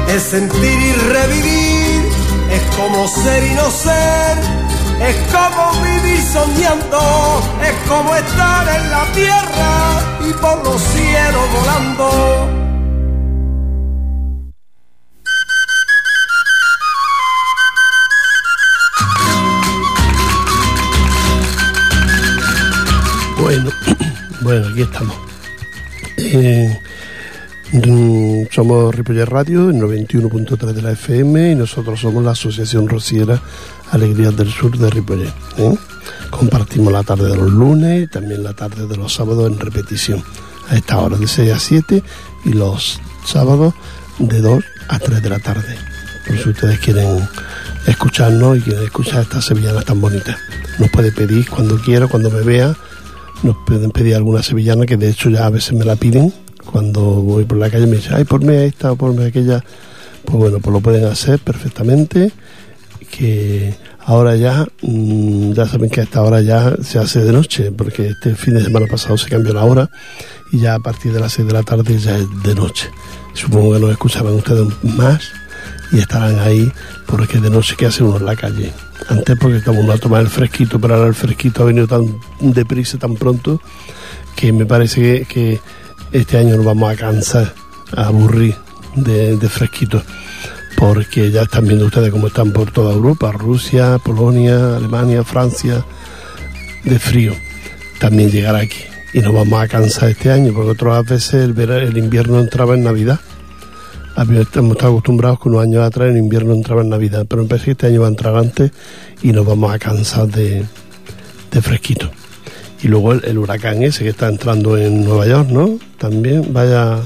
Es 0.07 0.23
sentir 0.23 0.79
y 0.89 0.93
revivir, 0.93 2.11
es 2.51 2.75
como 2.75 3.07
ser 3.07 3.43
y 3.43 3.53
no 3.55 3.69
ser, 3.69 4.37
es 5.09 5.15
como 5.31 5.83
vivir 5.83 6.21
soñando, 6.21 7.41
es 7.61 7.89
como 7.89 8.15
estar 8.15 8.67
en 8.77 8.89
la 8.89 9.05
tierra 9.13 10.01
y 10.29 10.33
por 10.33 10.63
los 10.63 10.81
cielos 10.81 11.43
volando. 11.53 12.56
Bueno, 24.57 24.73
aquí 24.73 24.81
estamos. 24.81 25.15
Eh, 26.17 26.79
mm, 27.73 28.43
somos 28.51 28.95
Ripollet 28.95 29.25
Radio, 29.25 29.69
en 29.69 29.79
91.3 29.79 30.73
de 30.73 30.81
la 30.81 30.91
FM, 30.91 31.51
y 31.51 31.55
nosotros 31.55 31.99
somos 31.99 32.23
la 32.23 32.31
Asociación 32.31 32.87
Rociera 32.87 33.39
Alegrías 33.91 34.35
del 34.35 34.51
Sur 34.51 34.77
de 34.77 34.89
Ripollet. 34.89 35.33
¿eh? 35.57 35.77
Compartimos 36.31 36.91
la 36.91 37.03
tarde 37.03 37.29
de 37.29 37.37
los 37.37 37.51
lunes 37.51 38.03
y 38.03 38.07
también 38.07 38.43
la 38.43 38.53
tarde 38.53 38.87
de 38.87 38.97
los 38.97 39.13
sábados 39.13 39.51
en 39.51 39.59
repetición, 39.59 40.23
a 40.69 40.75
esta 40.75 40.97
hora 40.99 41.17
de 41.17 41.27
6 41.27 41.51
a 41.51 41.59
7 41.59 42.03
y 42.45 42.53
los 42.53 42.99
sábados 43.25 43.73
de 44.17 44.41
2 44.41 44.63
a 44.87 44.99
3 44.99 45.21
de 45.21 45.29
la 45.29 45.39
tarde. 45.39 45.77
Por 46.25 46.37
si 46.39 46.49
ustedes 46.49 46.79
quieren 46.79 47.29
escucharnos 47.85 48.57
y 48.57 48.61
quieren 48.61 48.83
escuchar 48.83 49.21
estas 49.21 49.45
sevillanas 49.45 49.85
tan 49.85 50.01
bonitas. 50.01 50.35
Nos 50.79 50.89
puede 50.89 51.11
pedir 51.11 51.47
cuando 51.47 51.77
quiera, 51.77 52.07
cuando 52.07 52.29
me 52.29 52.41
vea, 52.41 52.75
nos 53.43 53.55
pueden 53.65 53.91
pedir 53.91 54.15
alguna 54.15 54.43
sevillana 54.43 54.85
que 54.85 54.97
de 54.97 55.09
hecho 55.09 55.29
ya 55.29 55.45
a 55.45 55.49
veces 55.49 55.73
me 55.73 55.85
la 55.85 55.95
piden. 55.95 56.33
Cuando 56.65 57.01
voy 57.01 57.45
por 57.45 57.57
la 57.57 57.69
calle 57.69 57.87
me 57.87 57.97
dicen 57.97 58.13
ay 58.15 58.25
ponme 58.25 58.65
esta 58.65 58.91
o 58.91 58.95
ponme 58.95 59.25
aquella 59.25 59.63
pues 60.25 60.37
bueno 60.37 60.59
pues 60.59 60.73
lo 60.73 60.81
pueden 60.81 61.05
hacer 61.05 61.39
perfectamente 61.39 62.31
que 63.09 63.73
ahora 64.05 64.35
ya 64.35 64.65
mmm, 64.81 65.53
ya 65.53 65.65
saben 65.65 65.89
que 65.89 66.01
a 66.01 66.03
esta 66.03 66.21
hora 66.21 66.41
ya 66.41 66.75
se 66.83 66.99
hace 66.99 67.23
de 67.23 67.31
noche 67.31 67.71
porque 67.71 68.07
este 68.07 68.35
fin 68.35 68.55
de 68.55 68.63
semana 68.63 68.85
pasado 68.87 69.17
se 69.17 69.29
cambió 69.29 69.53
la 69.53 69.63
hora 69.63 69.89
y 70.51 70.59
ya 70.59 70.75
a 70.75 70.79
partir 70.79 71.13
de 71.13 71.19
las 71.19 71.33
6 71.33 71.47
de 71.47 71.53
la 71.53 71.63
tarde 71.63 71.97
ya 71.97 72.17
es 72.17 72.25
de 72.43 72.55
noche. 72.55 72.89
Supongo 73.33 73.73
que 73.73 73.79
nos 73.79 73.91
escucharán 73.91 74.33
ustedes 74.33 74.67
más 74.83 75.21
y 75.91 75.99
estarán 75.99 76.39
ahí 76.39 76.69
porque 77.05 77.39
de 77.39 77.49
noche 77.49 77.75
que 77.77 77.85
hace 77.85 78.03
uno 78.03 78.17
en 78.17 78.25
la 78.25 78.35
calle 78.35 78.71
antes 79.09 79.37
porque 79.39 79.57
estamos 79.57 79.89
a 79.89 79.97
tomar 79.97 80.21
el 80.21 80.29
fresquito, 80.29 80.79
pero 80.79 80.95
ahora 80.95 81.07
el 81.07 81.15
fresquito 81.15 81.63
ha 81.63 81.65
venido 81.65 81.87
tan 81.87 82.19
deprisa, 82.39 82.97
tan 82.97 83.15
pronto, 83.15 83.61
que 84.35 84.51
me 84.51 84.65
parece 84.65 85.25
que, 85.25 85.59
este 86.11 86.37
año 86.37 86.55
nos 86.55 86.65
vamos 86.65 86.91
a 86.91 86.95
cansar, 86.95 87.53
a 87.95 88.07
aburrir 88.07 88.55
de, 88.95 89.35
de 89.37 89.49
fresquito, 89.49 90.01
porque 90.77 91.31
ya 91.31 91.43
están 91.43 91.65
viendo 91.65 91.85
ustedes 91.85 92.11
cómo 92.11 92.27
están 92.27 92.51
por 92.51 92.71
toda 92.71 92.93
Europa, 92.93 93.31
Rusia, 93.31 93.99
Polonia, 94.03 94.77
Alemania, 94.77 95.23
Francia, 95.23 95.83
de 96.83 96.99
frío. 96.99 97.33
También 97.99 98.31
llegará 98.31 98.59
aquí 98.59 98.83
y 99.13 99.19
nos 99.19 99.33
vamos 99.33 99.61
a 99.61 99.67
cansar 99.67 100.09
este 100.09 100.31
año, 100.31 100.53
porque 100.53 100.71
otras 100.71 101.05
veces 101.05 101.33
el, 101.33 101.59
el 101.59 101.97
invierno 101.97 102.39
entraba 102.39 102.75
en 102.75 102.83
Navidad. 102.83 103.19
Hemos 104.17 104.47
estado 104.47 104.73
acostumbrados 104.73 105.39
que 105.39 105.49
unos 105.49 105.61
años 105.61 105.83
atrás 105.83 106.09
en 106.09 106.17
invierno 106.17 106.53
entraba 106.53 106.81
en 106.81 106.89
Navidad, 106.89 107.25
pero 107.29 107.43
me 107.43 107.49
parece 107.49 107.65
que 107.65 107.71
este 107.71 107.87
año 107.87 108.01
va 108.01 108.07
a 108.07 108.09
entrar 108.09 108.35
antes 108.35 108.71
y 109.21 109.31
nos 109.31 109.45
vamos 109.45 109.71
a 109.71 109.77
cansar 109.77 110.27
de, 110.27 110.65
de 111.51 111.61
fresquito. 111.61 112.09
Y 112.81 112.87
luego 112.87 113.13
el, 113.13 113.23
el 113.25 113.37
huracán 113.37 113.83
ese 113.83 114.03
que 114.03 114.09
está 114.09 114.27
entrando 114.27 114.75
en 114.77 115.03
Nueva 115.05 115.27
York, 115.27 115.49
¿no? 115.49 115.77
También 115.99 116.51
vaya 116.51 116.99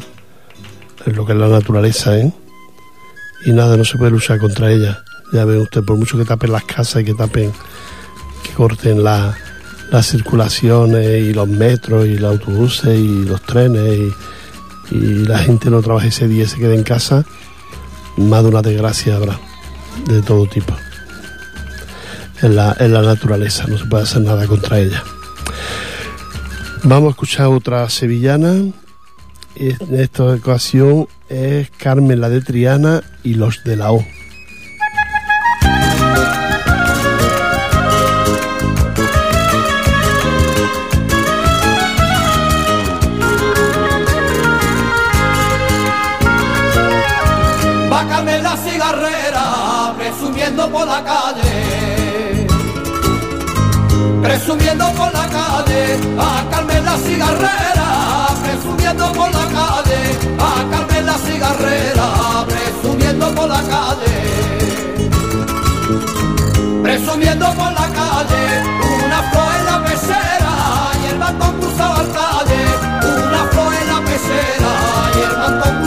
es 1.05 1.15
lo 1.15 1.25
que 1.25 1.33
es 1.33 1.37
la 1.37 1.47
naturaleza, 1.49 2.17
¿eh? 2.17 2.31
Y 3.45 3.51
nada, 3.51 3.75
no 3.75 3.83
se 3.83 3.97
puede 3.97 4.11
luchar 4.11 4.39
contra 4.39 4.71
ella. 4.71 5.03
Ya 5.33 5.43
ve 5.45 5.57
usted, 5.57 5.81
por 5.83 5.97
mucho 5.97 6.17
que 6.17 6.25
tapen 6.25 6.51
las 6.51 6.63
casas 6.63 7.01
y 7.01 7.05
que 7.05 7.13
tapen, 7.13 7.51
que 8.43 8.51
corten 8.55 9.03
la- 9.03 9.35
las 9.91 10.07
circulaciones 10.07 11.23
y 11.23 11.33
los 11.33 11.47
metros 11.49 12.05
y 12.05 12.17
los 12.17 12.31
autobuses 12.31 12.97
y 12.97 13.25
los 13.25 13.41
trenes 13.41 13.97
y, 13.99 14.13
y 14.91 15.25
la 15.25 15.39
gente 15.39 15.69
no 15.69 15.81
trabaje 15.81 16.09
ese 16.09 16.27
día 16.27 16.43
y 16.43 16.47
se 16.47 16.57
quede 16.57 16.75
en 16.75 16.83
casa, 16.83 17.25
más 18.17 18.43
de 18.43 18.49
una 18.49 18.61
desgracia 18.61 19.15
habrá, 19.15 19.39
de 20.05 20.21
todo 20.21 20.45
tipo. 20.45 20.75
En 22.41 22.55
la, 22.55 22.75
en 22.79 22.93
la 22.93 23.01
naturaleza, 23.01 23.65
no 23.67 23.77
se 23.77 23.85
puede 23.85 24.03
hacer 24.03 24.21
nada 24.21 24.47
contra 24.47 24.79
ella. 24.79 25.03
Vamos 26.83 27.09
a 27.09 27.11
escuchar 27.11 27.47
otra 27.47 27.87
sevillana. 27.89 28.53
En 29.55 29.99
esta 29.99 30.23
ocasión 30.23 31.07
es 31.29 31.69
Carmen 31.71 32.19
la 32.19 32.29
de 32.29 32.41
Triana 32.41 33.03
y 33.23 33.35
los 33.35 33.63
de 33.63 33.75
la 33.75 33.91
O. 33.91 34.03
La 48.41 48.57
cigarrera, 48.57 49.93
presumiendo 49.97 50.67
por 50.71 50.87
la 50.87 51.03
calle. 51.03 52.47
Presumiendo 54.21 54.85
por 54.93 55.13
la 55.13 55.27
calle, 55.27 55.99
a 56.19 56.49
Carmen 56.49 56.83
la 56.85 56.97
cigarrera, 56.97 58.27
presumiendo 58.43 59.11
por 59.13 59.31
la 59.31 59.45
calle, 59.57 60.17
a 60.39 60.71
Carmen 60.71 61.05
la 61.05 61.17
cigarrera, 61.19 62.45
presumiendo 62.47 63.35
por 63.35 63.47
la 63.47 63.61
calle. 63.61 64.15
Presumiendo 66.81 67.45
por 67.53 67.71
la 67.73 67.87
calle, 67.99 68.63
una 69.05 69.21
flor 69.29 69.53
en 69.59 69.65
la 69.65 69.83
pecera 69.83 70.53
y 71.03 71.05
el 71.11 71.19
mantón 71.19 71.59
cruzado 71.59 71.95
al 71.95 72.11
calle, 72.11 72.63
una 73.27 73.43
flor 73.51 73.73
en 73.73 73.87
la 73.87 74.01
pecera 74.01 74.71
y 75.15 75.19
el 75.29 75.37
mantón 75.37 75.80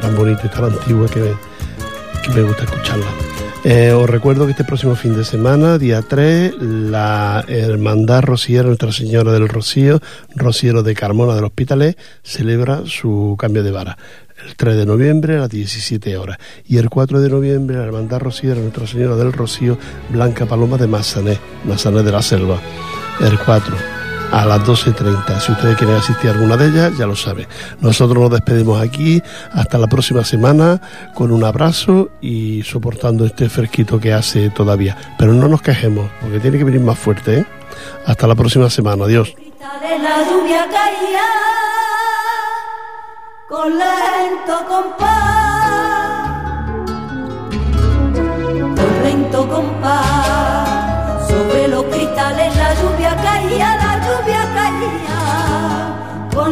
tan 0.00 0.16
bonita 0.16 0.42
y 0.44 0.48
tan 0.48 0.64
antigua 0.64 1.06
que, 1.08 1.34
me 2.34 2.42
gusta 2.42 2.64
escucharla. 2.64 3.06
Eh, 3.64 3.92
os 3.92 4.08
recuerdo 4.08 4.46
que 4.46 4.52
este 4.52 4.64
próximo 4.64 4.94
fin 4.94 5.14
de 5.14 5.24
semana, 5.24 5.78
día 5.78 6.00
3, 6.00 6.54
la 6.60 7.44
Hermandad 7.46 8.22
Rociera 8.22 8.64
Nuestra 8.64 8.92
Señora 8.92 9.32
del 9.32 9.48
Rocío, 9.48 10.00
Rociero 10.34 10.82
de 10.82 10.94
Carmona 10.94 11.34
del 11.34 11.44
Hospitalet, 11.44 11.98
celebra 12.22 12.82
su 12.86 13.36
cambio 13.38 13.62
de 13.62 13.70
vara. 13.70 13.98
El 14.46 14.56
3 14.56 14.76
de 14.76 14.86
noviembre 14.86 15.36
a 15.36 15.40
las 15.40 15.50
17 15.50 16.16
horas. 16.16 16.38
Y 16.66 16.78
el 16.78 16.88
4 16.88 17.20
de 17.20 17.28
noviembre, 17.28 17.76
la 17.76 17.84
Hermandad 17.84 18.20
Rociera 18.20 18.60
Nuestra 18.60 18.86
Señora 18.86 19.16
del 19.16 19.32
Rocío, 19.32 19.76
Blanca 20.08 20.46
Paloma 20.46 20.78
de 20.78 20.86
Massané, 20.86 21.38
Massané 21.66 22.02
de 22.02 22.12
la 22.12 22.22
Selva. 22.22 22.58
El 23.20 23.38
4 23.38 23.89
a 24.32 24.46
las 24.46 24.60
12.30. 24.60 25.40
Si 25.40 25.52
ustedes 25.52 25.76
quieren 25.76 25.96
asistir 25.96 26.30
a 26.30 26.32
alguna 26.34 26.56
de 26.56 26.68
ellas, 26.68 26.96
ya 26.96 27.06
lo 27.06 27.16
saben. 27.16 27.46
Nosotros 27.80 28.18
nos 28.18 28.30
despedimos 28.30 28.80
aquí 28.80 29.22
hasta 29.52 29.78
la 29.78 29.86
próxima 29.86 30.24
semana 30.24 30.80
con 31.14 31.32
un 31.32 31.44
abrazo 31.44 32.10
y 32.20 32.62
soportando 32.62 33.24
este 33.24 33.48
fresquito 33.48 33.98
que 33.98 34.12
hace 34.12 34.50
todavía. 34.50 34.96
Pero 35.18 35.32
no 35.32 35.48
nos 35.48 35.62
quejemos, 35.62 36.10
porque 36.20 36.40
tiene 36.40 36.58
que 36.58 36.64
venir 36.64 36.80
más 36.80 36.98
fuerte. 36.98 37.38
¿eh? 37.40 37.46
Hasta 38.06 38.26
la 38.26 38.34
próxima 38.34 38.70
semana. 38.70 39.04
Adiós. 39.04 39.34
la 39.60 40.24
lluvia 40.28 40.66
caía 40.70 41.28
con 43.48 43.78
lento 43.78 44.66
compás, 44.68 45.10
con 48.76 49.02
lento 49.02 49.48
compás. 49.48 51.28
Sobre 51.28 51.68
los 51.68 51.84
cristales 51.84 52.56
la 52.56 52.74
lluvia 52.74 53.16
caía, 53.16 53.79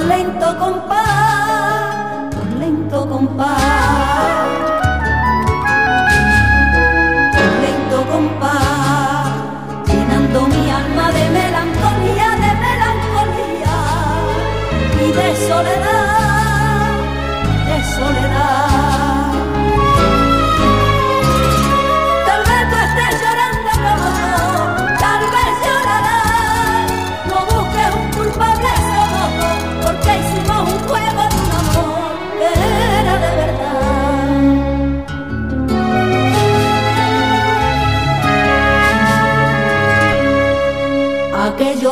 lento 0.08 0.58
compás, 0.58 2.34
con 2.34 2.58
lento 2.58 3.08
compás. 3.08 4.37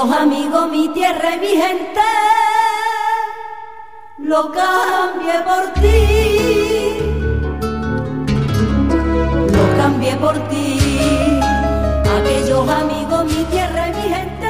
Aquellos 0.07 0.13
amigos, 0.13 0.71
mi 0.71 0.89
tierra 0.89 1.35
y 1.35 1.41
mi 1.41 1.49
gente, 1.49 2.01
lo 4.19 4.53
cambié 4.53 5.41
por 5.45 5.73
ti, 5.81 6.99
lo 9.53 9.77
cambié 9.77 10.17
por 10.17 10.39
ti, 10.49 10.79
aquellos 12.19 12.69
amigos, 12.69 13.25
mi 13.25 13.45
tierra 13.45 13.89
y 13.89 13.95
mi 13.95 14.15
gente. 14.15 14.46